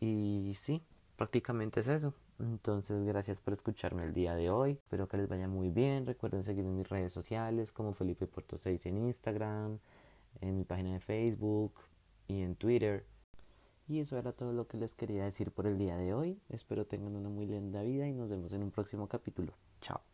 Y 0.00 0.54
sí, 0.60 0.82
prácticamente 1.16 1.80
es 1.80 1.88
eso. 1.88 2.14
Entonces, 2.38 3.04
gracias 3.04 3.40
por 3.40 3.54
escucharme 3.54 4.04
el 4.04 4.12
día 4.12 4.34
de 4.34 4.50
hoy. 4.50 4.72
Espero 4.72 5.08
que 5.08 5.16
les 5.16 5.28
vaya 5.28 5.48
muy 5.48 5.70
bien. 5.70 6.06
Recuerden 6.06 6.44
seguirme 6.44 6.70
en 6.70 6.78
mis 6.78 6.88
redes 6.88 7.12
sociales 7.12 7.72
como 7.72 7.92
Felipe 7.92 8.26
Puerto 8.26 8.58
6 8.58 8.86
en 8.86 8.98
Instagram, 8.98 9.78
en 10.40 10.56
mi 10.56 10.64
página 10.64 10.94
de 10.94 11.00
Facebook 11.00 11.72
y 12.26 12.42
en 12.42 12.56
Twitter. 12.56 13.06
Y 13.88 14.00
eso 14.00 14.18
era 14.18 14.32
todo 14.32 14.52
lo 14.52 14.66
que 14.66 14.76
les 14.76 14.94
quería 14.94 15.24
decir 15.24 15.52
por 15.52 15.66
el 15.66 15.78
día 15.78 15.96
de 15.96 16.14
hoy. 16.14 16.40
Espero 16.48 16.86
tengan 16.86 17.14
una 17.14 17.28
muy 17.28 17.46
linda 17.46 17.82
vida 17.82 18.08
y 18.08 18.12
nos 18.12 18.28
vemos 18.28 18.52
en 18.52 18.62
un 18.62 18.70
próximo 18.70 19.06
capítulo. 19.08 19.52
Chao. 19.80 20.11